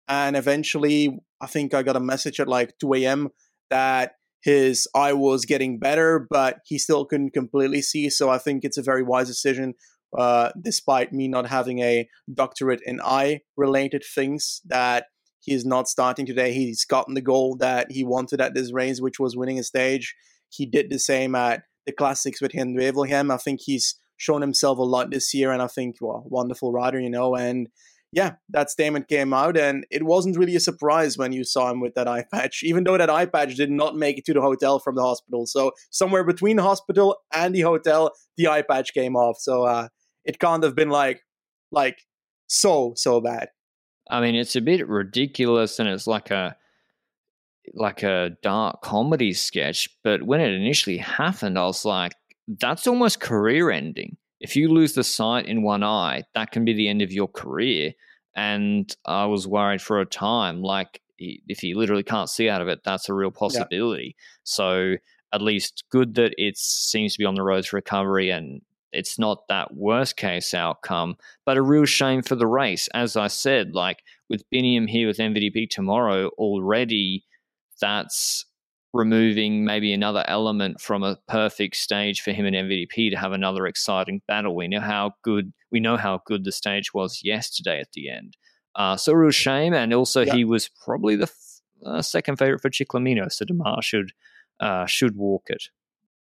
And 0.09 0.37
eventually, 0.37 1.19
I 1.41 1.47
think 1.47 1.75
I 1.75 1.83
got 1.83 1.97
a 1.97 2.01
message 2.01 2.39
at 2.39 2.49
like 2.49 2.79
2 2.81 2.95
a.m. 2.95 3.31
that 3.71 4.13
his 4.43 4.87
eye 4.95 5.13
was 5.13 5.45
getting 5.45 5.81
better, 5.81 6.27
but 6.31 6.59
he 6.65 6.79
still 6.79 7.05
couldn't 7.05 7.33
completely 7.33 7.83
see. 7.83 8.09
So 8.09 8.31
I 8.31 8.39
think 8.39 8.63
it's 8.63 8.79
a 8.79 8.83
very 8.83 9.03
wise 9.03 9.27
decision, 9.27 9.75
uh, 10.17 10.51
despite 10.63 11.13
me 11.13 11.27
not 11.27 11.49
having 11.49 11.81
a 11.81 12.09
doctorate 12.33 12.81
in 12.87 13.01
eye 13.03 13.41
related 13.57 14.05
things, 14.15 14.61
that 14.67 15.07
he 15.41 15.53
is 15.53 15.65
not 15.65 15.89
starting 15.89 16.27
today. 16.27 16.53
He's 16.53 16.85
gotten 16.85 17.15
the 17.15 17.21
goal 17.21 17.57
that 17.59 17.91
he 17.91 18.05
wanted 18.05 18.41
at 18.41 18.55
this 18.55 18.73
race, 18.73 19.01
which 19.01 19.19
was 19.19 19.37
winning 19.37 19.59
a 19.59 19.65
stage 19.65 20.15
he 20.49 20.67
did 20.67 20.91
the 20.91 20.99
same 20.99 21.35
at 21.35 21.63
the 21.87 21.93
classics 21.93 22.41
with 22.41 22.53
Gent-Wevelgem. 22.53 23.33
I 23.33 23.37
think 23.37 23.61
he's 23.63 23.99
shown 24.17 24.41
himself 24.41 24.79
a 24.79 24.83
lot 24.83 25.11
this 25.11 25.35
year, 25.35 25.53
and 25.53 25.63
I 25.63 25.67
think, 25.67 25.97
well, 26.01 26.25
wonderful 26.27 26.73
rider, 26.73 26.99
you 26.99 27.11
know. 27.11 27.35
And 27.35 27.69
yeah, 28.13 28.37
that 28.49 28.71
statement 28.71 29.09
came 29.09 29.35
out, 29.35 29.57
and 29.57 29.87
it 29.91 30.05
wasn't 30.05 30.39
really 30.39 30.57
a 30.57 30.61
surprise 30.61 31.19
when 31.19 31.33
you 31.33 31.45
saw 31.45 31.71
him 31.71 31.81
with 31.81 31.95
that 31.95 32.09
eye 32.09 32.25
patch, 32.33 32.63
even 32.63 32.85
though 32.85 32.97
that 32.97 33.11
eye 33.11 33.27
patch 33.27 33.57
did 33.57 33.71
not 33.71 33.95
make 33.95 34.19
it 34.19 34.25
to 34.25 34.33
the 34.33 34.41
hotel 34.41 34.79
from 34.79 34.95
the 34.95 35.03
hospital. 35.03 35.47
So 35.47 35.73
somewhere 35.91 36.25
between 36.25 36.57
the 36.57 36.63
hospital 36.63 37.17
and 37.33 37.55
the 37.55 37.61
hotel, 37.61 38.13
the 38.37 38.49
eye 38.49 38.63
patch 38.63 38.95
came 38.95 39.17
off. 39.17 39.37
So 39.39 39.65
uh, 39.65 39.89
it 40.25 40.39
can't 40.39 40.65
have 40.65 40.75
been 40.75 40.91
like, 40.91 41.21
like 41.71 41.99
so 42.47 42.93
so 42.97 43.21
bad. 43.21 43.49
I 44.09 44.21
mean, 44.21 44.35
it's 44.37 44.57
a 44.57 44.61
bit 44.61 44.89
ridiculous, 44.89 45.79
and 45.79 45.89
it's 45.89 46.07
like 46.07 46.31
a 46.31 46.57
like 47.75 48.03
a 48.03 48.31
dark 48.43 48.83
comedy 48.83 49.33
sketch. 49.33 49.89
But 50.05 50.23
when 50.23 50.41
it 50.41 50.53
initially 50.53 50.99
happened, 50.99 51.59
I 51.59 51.65
was 51.67 51.85
like, 51.85 52.13
that's 52.47 52.87
almost 52.87 53.21
career 53.21 53.71
ending. 53.71 54.17
If 54.41 54.55
you 54.55 54.69
lose 54.69 54.95
the 54.95 55.05
sight 55.05 55.47
in 55.47 55.63
one 55.63 55.83
eye, 55.83 56.25
that 56.35 56.53
can 56.53 56.65
be 56.65 56.75
the 56.75 56.89
end 56.89 57.03
of 57.03 57.13
your 57.13 57.29
career. 57.29 57.93
and 58.37 58.95
I 59.07 59.25
was 59.25 59.49
worried 59.49 59.81
for 59.81 60.01
a 60.01 60.07
time, 60.07 60.63
like 60.63 61.01
if 61.19 61.61
he 61.61 61.75
literally 61.75 62.03
can't 62.03 62.29
see 62.29 62.51
out 62.51 62.61
of 62.61 62.69
it, 62.69 62.81
that's 62.85 63.09
a 63.09 63.15
real 63.15 63.31
possibility. 63.31 64.15
Yeah. 64.17 64.25
So 64.45 64.95
at 65.33 65.41
least 65.43 65.85
good 65.91 66.15
that 66.17 66.35
it 66.37 66.59
seems 66.59 67.15
to 67.15 67.19
be 67.19 67.25
on 67.25 67.35
the 67.35 67.43
road 67.43 67.65
to 67.65 67.77
recovery 67.77 68.31
and 68.31 68.61
it's 68.93 69.19
not 69.19 69.49
that 69.49 69.75
worst 69.75 70.17
case 70.17 70.55
outcome, 70.55 71.17
but 71.45 71.57
a 71.57 71.63
real 71.63 71.87
shame 71.87 72.23
for 72.23 72.37
the 72.37 72.47
race. 72.47 72.89
As 72.95 73.17
I 73.17 73.27
said, 73.27 73.75
like 73.75 73.99
with 74.29 74.49
Biniam 74.51 74.89
here 74.89 75.09
with 75.09 75.19
MVDP 75.19 75.69
tomorrow 75.69 76.29
already, 76.39 77.25
that's 77.81 78.45
removing 78.93 79.65
maybe 79.65 79.93
another 79.93 80.25
element 80.27 80.81
from 80.81 81.03
a 81.03 81.19
perfect 81.29 81.77
stage 81.77 82.23
for 82.23 82.33
him 82.33 82.47
and 82.47 82.57
MVDP 82.57 83.11
to 83.11 83.17
have 83.17 83.33
another 83.33 83.67
exciting 83.67 84.23
battle. 84.27 84.57
We 84.57 84.69
know 84.69 84.81
how 84.81 85.13
good 85.23 85.53
we 85.71 85.81
know 85.81 85.97
how 85.97 86.23
good 86.27 86.45
the 86.45 86.53
stage 86.53 86.95
was 86.95 87.21
yesterday 87.23 87.81
at 87.81 87.93
the 87.93 88.09
end. 88.09 88.37
Uh, 88.75 88.97
so 88.97 89.13
a 89.13 89.17
real 89.17 89.31
shame, 89.31 89.73
and 89.75 89.93
also 89.95 90.23
yeah. 90.23 90.35
he 90.35 90.45
was 90.45 90.69
probably 90.85 91.17
the 91.17 91.25
f- 91.25 91.61
uh, 91.85 92.03
second 92.03 92.37
favorite 92.37 92.61
for 92.61 92.71
Ciclamino, 92.71 93.31
so 93.31 93.45
Démare 93.45 93.83
should 93.83 94.13
uh, 94.61 94.87
should 94.87 95.17
walk 95.17 95.45
it. 95.49 95.65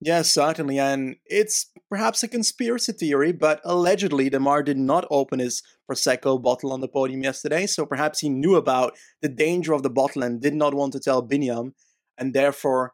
Yes, 0.05 0.35
certainly, 0.35 0.79
and 0.79 1.17
it's 1.25 1.71
perhaps 1.88 2.23
a 2.23 2.29
conspiracy 2.29 2.93
theory, 2.93 3.33
but 3.33 3.62
allegedly 3.64 4.29
Démare 4.29 4.62
did 4.62 4.77
not 4.77 5.07
open 5.11 5.38
his 5.38 5.62
prosecco 5.90 6.43
bottle 6.43 6.75
on 6.75 6.83
the 6.83 6.88
podium 6.88 7.23
yesterday, 7.23 7.67
so 7.67 7.87
perhaps 7.87 8.19
he 8.19 8.29
knew 8.29 8.55
about 8.55 8.99
the 9.23 9.31
danger 9.31 9.73
of 9.73 9.83
the 9.83 9.88
bottle 9.88 10.23
and 10.23 10.43
did 10.43 10.53
not 10.53 10.75
want 10.75 10.93
to 10.93 11.01
tell 11.01 11.27
Biniam, 11.27 11.73
and 12.19 12.35
therefore 12.35 12.93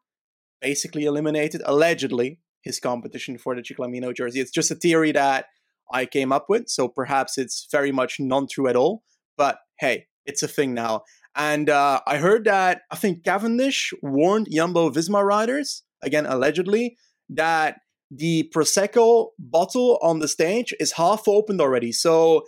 basically 0.61 1.05
eliminated 1.05 1.63
allegedly 1.65 2.39
his 2.63 2.79
competition 2.79 3.39
for 3.39 3.57
the 3.57 3.63
Ciclamino 3.63 4.15
jersey. 4.15 4.39
It's 4.39 4.53
just 4.53 4.71
a 4.71 4.77
theory 4.77 5.11
that 5.11 5.47
I 5.93 6.07
came 6.07 6.31
up 6.31 6.47
with, 6.49 6.69
so 6.69 6.87
perhaps 6.87 7.37
it's 7.37 7.67
very 7.73 7.91
much 7.91 8.21
non-true 8.21 8.69
at 8.69 8.77
all. 8.77 9.03
But 9.37 9.59
hey, 9.81 10.07
it's 10.27 10.45
a 10.45 10.49
thing 10.49 10.75
now. 10.75 11.03
And 11.35 11.71
uh, 11.71 12.03
I 12.07 12.19
heard 12.19 12.45
that 12.45 12.83
I 12.89 12.95
think 12.95 13.25
Cavendish 13.25 13.93
warned 14.01 14.47
Jumbo 14.49 14.91
Visma 14.91 15.25
riders 15.25 15.83
again 16.03 16.27
allegedly 16.27 16.97
that 17.29 17.77
the 18.11 18.51
prosecco 18.55 19.29
bottle 19.39 19.99
on 20.03 20.19
the 20.19 20.29
stage 20.29 20.75
is 20.81 20.93
half 20.93 21.29
opened 21.29 21.61
already. 21.61 21.93
So 21.93 22.45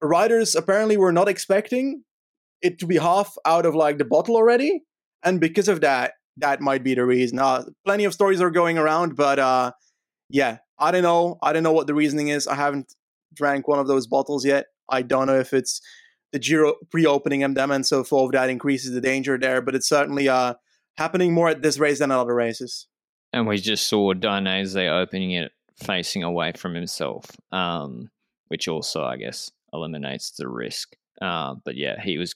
riders 0.00 0.54
apparently 0.54 0.96
were 0.96 1.12
not 1.12 1.28
expecting 1.28 2.04
it 2.62 2.78
to 2.78 2.86
be 2.86 2.98
half 2.98 3.34
out 3.44 3.66
of 3.66 3.74
like 3.74 3.98
the 3.98 4.04
bottle 4.04 4.36
already, 4.36 4.82
and 5.22 5.40
because 5.40 5.68
of 5.68 5.80
that, 5.80 6.12
that 6.36 6.60
might 6.60 6.84
be 6.84 6.94
the 6.94 7.04
reason. 7.04 7.38
Uh, 7.38 7.64
plenty 7.84 8.04
of 8.04 8.14
stories 8.14 8.40
are 8.40 8.50
going 8.50 8.78
around, 8.78 9.16
but 9.16 9.38
uh, 9.38 9.72
yeah, 10.28 10.58
I 10.78 10.90
don't 10.90 11.02
know. 11.02 11.38
I 11.42 11.52
don't 11.52 11.62
know 11.62 11.72
what 11.72 11.86
the 11.86 11.94
reasoning 11.94 12.28
is. 12.28 12.46
I 12.46 12.54
haven't 12.54 12.94
drank 13.34 13.68
one 13.68 13.78
of 13.78 13.86
those 13.86 14.06
bottles 14.06 14.44
yet. 14.44 14.66
I 14.88 15.02
don't 15.02 15.26
know 15.26 15.38
if 15.38 15.52
it's 15.52 15.80
the 16.32 16.38
Giro 16.38 16.74
pre-opening 16.90 17.40
them 17.54 17.70
and 17.70 17.86
so 17.86 18.04
forth 18.04 18.32
that 18.32 18.50
increases 18.50 18.92
the 18.92 19.00
danger 19.00 19.38
there, 19.38 19.60
but 19.60 19.74
it's 19.74 19.88
certainly 19.88 20.28
uh, 20.28 20.54
happening 20.96 21.32
more 21.32 21.48
at 21.48 21.62
this 21.62 21.78
race 21.78 21.98
than 21.98 22.10
at 22.10 22.18
other 22.18 22.34
races. 22.34 22.86
And 23.32 23.46
we 23.46 23.58
just 23.58 23.88
saw 23.88 24.12
Dainese 24.12 24.90
opening 24.90 25.32
it 25.32 25.52
facing 25.76 26.22
away 26.22 26.52
from 26.52 26.74
himself, 26.74 27.26
um, 27.52 28.10
which 28.48 28.68
also, 28.68 29.04
I 29.04 29.16
guess, 29.16 29.50
eliminates 29.72 30.32
the 30.32 30.48
risk. 30.48 30.96
Uh, 31.20 31.54
but 31.64 31.76
yeah, 31.76 32.00
he 32.00 32.18
was 32.18 32.34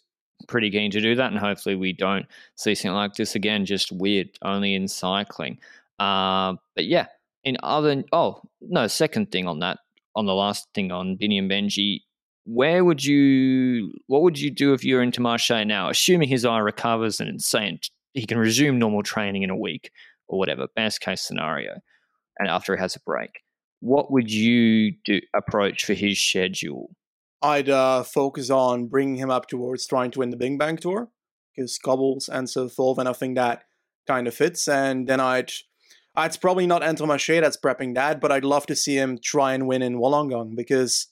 pretty 0.49 0.71
keen 0.71 0.91
to 0.91 1.01
do 1.01 1.15
that, 1.15 1.31
and 1.31 1.39
hopefully 1.39 1.75
we 1.75 1.93
don't 1.93 2.27
see 2.57 2.75
something 2.75 2.95
like 2.95 3.15
this 3.15 3.35
again. 3.35 3.65
Just 3.65 3.93
weird, 3.93 4.29
only 4.43 4.75
in 4.75 4.89
cycling. 4.89 5.59
Uh, 5.99 6.55
but 6.75 6.87
yeah, 6.87 7.07
in 7.45 7.57
other 7.63 8.05
oh 8.13 8.41
no, 8.61 8.87
second 8.87 9.31
thing 9.31 9.47
on 9.47 9.61
that, 9.61 9.79
on 10.15 10.27
the 10.27 10.35
last 10.35 10.69
thing 10.75 10.93
on 10.93 11.17
Bini 11.17 11.39
and 11.39 11.51
Benji, 11.51 12.01
where 12.45 12.85
would 12.85 13.05
you 13.05 13.93
what 14.07 14.23
would 14.23 14.39
you 14.39 14.51
do 14.51 14.73
if 14.73 14.85
you're 14.85 15.05
Intermarché 15.05 15.67
now, 15.67 15.89
assuming 15.89 16.29
his 16.29 16.45
eye 16.45 16.59
recovers 16.59 17.21
and 17.21 17.31
it's 17.31 17.47
saying 17.47 17.81
he 18.15 18.27
can 18.27 18.39
resume 18.39 18.79
normal 18.79 19.03
training 19.03 19.43
in 19.43 19.51
a 19.51 19.57
week 19.57 19.91
or 20.29 20.39
whatever, 20.39 20.67
best 20.75 21.01
case 21.01 21.21
scenario, 21.21 21.81
and 22.39 22.49
after 22.49 22.75
he 22.75 22.81
has 22.81 22.97
a 22.97 23.01
break, 23.05 23.41
what 23.81 24.11
would 24.11 24.33
you 24.33 24.93
do 25.05 25.21
approach 25.37 25.85
for 25.85 25.93
his 25.93 26.19
schedule? 26.19 26.91
I'd 27.43 27.69
uh, 27.69 28.03
focus 28.05 28.49
on 28.49 28.87
bringing 28.87 29.17
him 29.17 29.31
up 29.31 29.49
towards 29.49 29.87
trying 29.87 30.11
to 30.13 30.21
win 30.21 30.31
the 30.31 30.37
BinckBank 30.39 30.81
Tour 30.81 31.11
because 31.55 31.77
cobbles 31.77 32.29
and 32.29 32.49
so 32.49 32.69
forth, 32.69 32.99
and 32.99 33.09
I 33.09 33.13
think 33.13 33.35
that 33.35 33.65
kind 34.07 34.27
of 34.27 34.35
fits. 34.35 34.67
And 34.67 35.07
then 35.07 35.21
I'd, 35.21 35.51
I'd 36.15 36.41
probably 36.41 36.67
not 36.67 36.83
Intermarché 36.83 37.41
that's 37.41 37.59
prepping 37.59 37.95
that, 37.95 38.21
but 38.21 38.33
I'd 38.33 38.45
love 38.45 38.67
to 38.67 38.77
see 38.77 38.97
him 38.97 39.19
try 39.23 39.53
and 39.53 39.67
win 39.67 39.83
in 39.83 39.99
Wollongong 39.99 40.57
because 40.57 41.09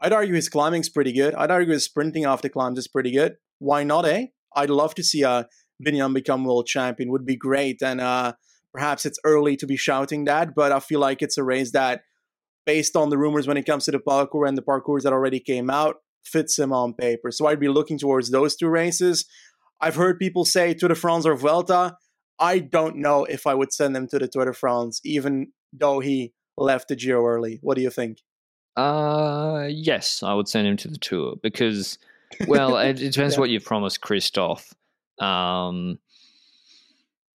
I'd 0.00 0.12
argue 0.12 0.34
his 0.34 0.48
climbing's 0.48 0.88
pretty 0.88 1.12
good. 1.12 1.34
I'd 1.34 1.50
argue 1.50 1.72
his 1.72 1.84
sprinting 1.84 2.24
after 2.24 2.48
climbs 2.48 2.78
is 2.78 2.88
pretty 2.88 3.12
good. 3.12 3.36
Why 3.58 3.82
not, 3.84 4.04
eh? 4.04 4.26
I'd 4.54 4.70
love 4.70 4.94
to 4.96 5.02
see 5.02 5.22
a 5.22 5.48
Biniam 5.84 6.14
become 6.14 6.44
world 6.44 6.66
champion. 6.66 7.10
Would 7.10 7.26
be 7.26 7.36
great, 7.36 7.82
and 7.82 8.00
uh, 8.00 8.34
perhaps 8.72 9.04
it's 9.06 9.18
early 9.24 9.56
to 9.56 9.66
be 9.66 9.76
shouting 9.76 10.24
that, 10.24 10.54
but 10.54 10.72
I 10.72 10.80
feel 10.80 11.00
like 11.00 11.22
it's 11.22 11.38
a 11.38 11.44
race 11.44 11.72
that 11.72 12.02
based 12.66 12.96
on 12.96 13.10
the 13.10 13.18
rumors 13.18 13.46
when 13.46 13.56
it 13.56 13.66
comes 13.66 13.84
to 13.84 13.90
the 13.90 13.98
parcours 13.98 14.48
and 14.48 14.56
the 14.56 14.62
parcours 14.62 15.02
that 15.02 15.12
already 15.12 15.40
came 15.40 15.70
out, 15.70 15.96
fits 16.24 16.58
him 16.58 16.72
on 16.72 16.94
paper. 16.94 17.30
So 17.30 17.46
I'd 17.46 17.60
be 17.60 17.68
looking 17.68 17.98
towards 17.98 18.30
those 18.30 18.56
two 18.56 18.68
races. 18.68 19.24
I've 19.80 19.96
heard 19.96 20.18
people 20.18 20.44
say 20.44 20.74
Tour 20.74 20.90
de 20.90 20.94
France 20.94 21.26
or 21.26 21.34
Vuelta. 21.36 21.96
I 22.38 22.58
don't 22.58 22.96
know 22.96 23.24
if 23.24 23.46
I 23.46 23.54
would 23.54 23.72
send 23.72 23.96
him 23.96 24.06
to 24.08 24.18
the 24.18 24.28
Tour 24.28 24.44
de 24.44 24.52
France, 24.52 25.00
even 25.04 25.52
though 25.72 26.00
he 26.00 26.32
left 26.56 26.88
the 26.88 26.96
Giro 26.96 27.26
early. 27.26 27.58
What 27.62 27.76
do 27.76 27.82
you 27.82 27.90
think? 27.90 28.18
Uh, 28.76 29.66
yes, 29.68 30.22
I 30.22 30.34
would 30.34 30.48
send 30.48 30.66
him 30.66 30.76
to 30.78 30.88
the 30.88 30.98
Tour 30.98 31.36
because, 31.42 31.98
well, 32.46 32.76
it, 32.76 33.00
it 33.00 33.12
depends 33.12 33.34
yeah. 33.36 33.40
what 33.40 33.50
you've 33.50 33.64
promised 33.64 34.00
Christophe. 34.00 34.72
Um, 35.20 35.98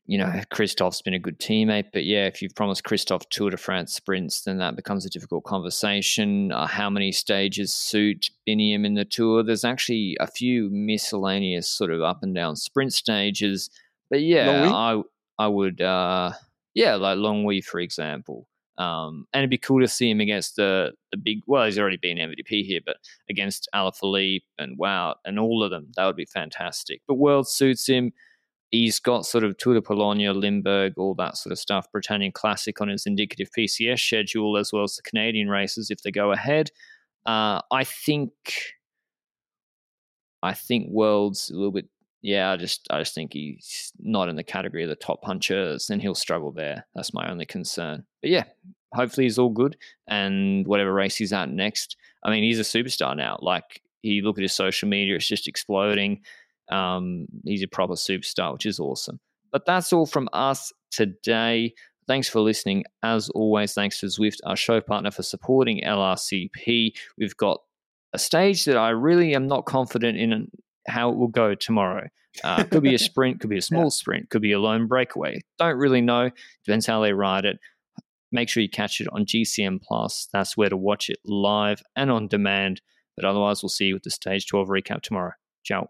you 0.05 0.17
know, 0.17 0.41
Christophe's 0.51 1.01
been 1.01 1.13
a 1.13 1.19
good 1.19 1.39
teammate, 1.39 1.87
but 1.93 2.03
yeah, 2.03 2.25
if 2.25 2.41
you've 2.41 2.55
promised 2.55 2.83
Christophe 2.83 3.29
Tour 3.29 3.51
de 3.51 3.57
France 3.57 3.93
sprints, 3.93 4.41
then 4.41 4.57
that 4.57 4.75
becomes 4.75 5.05
a 5.05 5.09
difficult 5.09 5.45
conversation. 5.45 6.51
Uh, 6.51 6.67
how 6.67 6.89
many 6.89 7.13
stages 7.13 7.73
suit 7.73 8.29
Biniam 8.47 8.85
in 8.85 8.95
the 8.95 9.05
Tour? 9.05 9.43
There's 9.43 9.63
actually 9.63 10.17
a 10.19 10.27
few 10.27 10.69
miscellaneous 10.71 11.69
sort 11.69 11.91
of 11.91 12.01
up 12.01 12.19
and 12.21 12.35
down 12.35 12.57
sprint 12.57 12.93
stages, 12.93 13.69
but 14.09 14.21
yeah, 14.21 14.69
I 14.73 15.01
I 15.39 15.47
would, 15.47 15.81
uh, 15.81 16.33
yeah, 16.73 16.95
like 16.95 17.17
Longwy, 17.17 17.63
for 17.63 17.79
example. 17.79 18.47
Um, 18.77 19.27
and 19.33 19.41
it'd 19.41 19.49
be 19.51 19.57
cool 19.57 19.81
to 19.81 19.87
see 19.87 20.09
him 20.09 20.19
against 20.19 20.55
the 20.55 20.93
the 21.11 21.17
big. 21.17 21.39
Well, 21.45 21.65
he's 21.65 21.77
already 21.77 21.97
been 21.97 22.17
MVP 22.17 22.65
here, 22.65 22.81
but 22.85 22.97
against 23.29 23.69
Alaphilippe 23.73 24.43
and 24.57 24.77
Wout 24.79 25.15
and 25.25 25.39
all 25.39 25.63
of 25.63 25.71
them, 25.71 25.91
that 25.95 26.05
would 26.05 26.15
be 26.15 26.25
fantastic. 26.25 27.01
But 27.07 27.15
World 27.15 27.47
suits 27.47 27.87
him 27.87 28.13
he's 28.73 28.99
got 28.99 29.23
sort 29.23 29.43
of 29.43 29.55
Tour 29.57 29.75
de 29.75 29.81
Pologne, 29.83 30.39
Limburg, 30.39 30.93
all 30.97 31.13
that 31.13 31.37
sort 31.37 31.51
of 31.51 31.59
stuff, 31.59 31.91
Bretagne 31.91 32.31
Classic 32.31 32.81
on 32.81 32.89
his 32.89 33.05
indicative 33.05 33.49
PCS 33.55 33.99
schedule, 33.99 34.57
as 34.57 34.73
well 34.73 34.83
as 34.83 34.95
the 34.95 35.03
Canadian 35.03 35.47
races 35.47 35.91
if 35.91 36.01
they 36.01 36.09
go 36.09 36.31
ahead. 36.31 36.71
Uh, 37.23 37.61
I 37.71 37.83
think, 37.83 38.31
I 40.41 40.53
think 40.53 40.89
World's 40.89 41.51
a 41.51 41.53
little 41.53 41.71
bit. 41.71 41.85
Yeah, 42.23 42.51
I 42.51 42.57
just, 42.57 42.87
I 42.89 42.99
just 42.99 43.13
think 43.13 43.33
he's 43.33 43.91
not 43.99 44.29
in 44.29 44.35
the 44.35 44.43
category 44.43 44.83
of 44.83 44.89
the 44.89 44.95
top 44.95 45.21
punchers, 45.21 45.89
and 45.89 46.01
he'll 46.01 46.15
struggle 46.15 46.51
there. 46.51 46.87
That's 46.95 47.13
my 47.13 47.29
only 47.29 47.45
concern. 47.45 48.05
But 48.21 48.31
yeah, 48.31 48.45
hopefully 48.93 49.25
he's 49.25 49.37
all 49.37 49.49
good, 49.49 49.77
and 50.07 50.65
whatever 50.65 50.93
race 50.93 51.17
he's 51.17 51.33
at 51.33 51.49
next. 51.49 51.97
I 52.23 52.31
mean, 52.31 52.43
he's 52.43 52.59
a 52.59 52.63
superstar 52.63 53.15
now. 53.15 53.37
Like, 53.41 53.81
he 54.01 54.21
look 54.21 54.37
at 54.37 54.41
his 54.41 54.53
social 54.53 54.89
media; 54.89 55.15
it's 55.15 55.27
just 55.27 55.47
exploding 55.47 56.21
um, 56.71 57.27
he's 57.45 57.63
a 57.63 57.67
proper 57.67 57.93
superstar, 57.93 58.53
which 58.53 58.65
is 58.65 58.79
awesome. 58.79 59.19
But 59.51 59.65
that's 59.65 59.93
all 59.93 60.05
from 60.05 60.29
us 60.33 60.71
today. 60.91 61.73
Thanks 62.07 62.27
for 62.27 62.41
listening. 62.41 62.83
As 63.03 63.29
always, 63.29 63.73
thanks 63.73 63.99
to 63.99 64.07
Zwift, 64.07 64.37
our 64.45 64.55
show 64.55 64.81
partner, 64.81 65.11
for 65.11 65.23
supporting 65.23 65.81
LRCP. 65.81 66.93
We've 67.17 67.37
got 67.37 67.61
a 68.13 68.19
stage 68.19 68.65
that 68.65 68.77
I 68.77 68.89
really 68.89 69.35
am 69.35 69.47
not 69.47 69.65
confident 69.65 70.17
in 70.17 70.49
how 70.87 71.09
it 71.09 71.17
will 71.17 71.27
go 71.27 71.55
tomorrow. 71.55 72.07
Uh, 72.43 72.63
could 72.71 72.83
be 72.83 72.95
a 72.95 72.99
sprint, 72.99 73.39
could 73.39 73.49
be 73.49 73.57
a 73.57 73.61
small 73.61 73.83
yeah. 73.83 73.89
sprint, 73.89 74.29
could 74.29 74.41
be 74.41 74.51
a 74.51 74.59
lone 74.59 74.87
breakaway. 74.87 75.41
Don't 75.59 75.77
really 75.77 76.01
know. 76.01 76.31
Depends 76.65 76.85
how 76.85 77.01
they 77.01 77.13
ride 77.13 77.45
it. 77.45 77.59
Make 78.31 78.49
sure 78.49 78.63
you 78.63 78.69
catch 78.69 78.99
it 78.99 79.07
on 79.11 79.25
GCN 79.25 79.81
Plus. 79.81 80.27
That's 80.33 80.57
where 80.57 80.69
to 80.69 80.77
watch 80.77 81.09
it 81.09 81.19
live 81.23 81.83
and 81.95 82.09
on 82.09 82.27
demand. 82.27 82.81
But 83.15 83.25
otherwise, 83.25 83.61
we'll 83.61 83.69
see 83.69 83.85
you 83.85 83.93
with 83.93 84.03
the 84.03 84.09
stage 84.09 84.47
12 84.47 84.69
recap 84.69 85.01
tomorrow. 85.01 85.33
Ciao. 85.63 85.89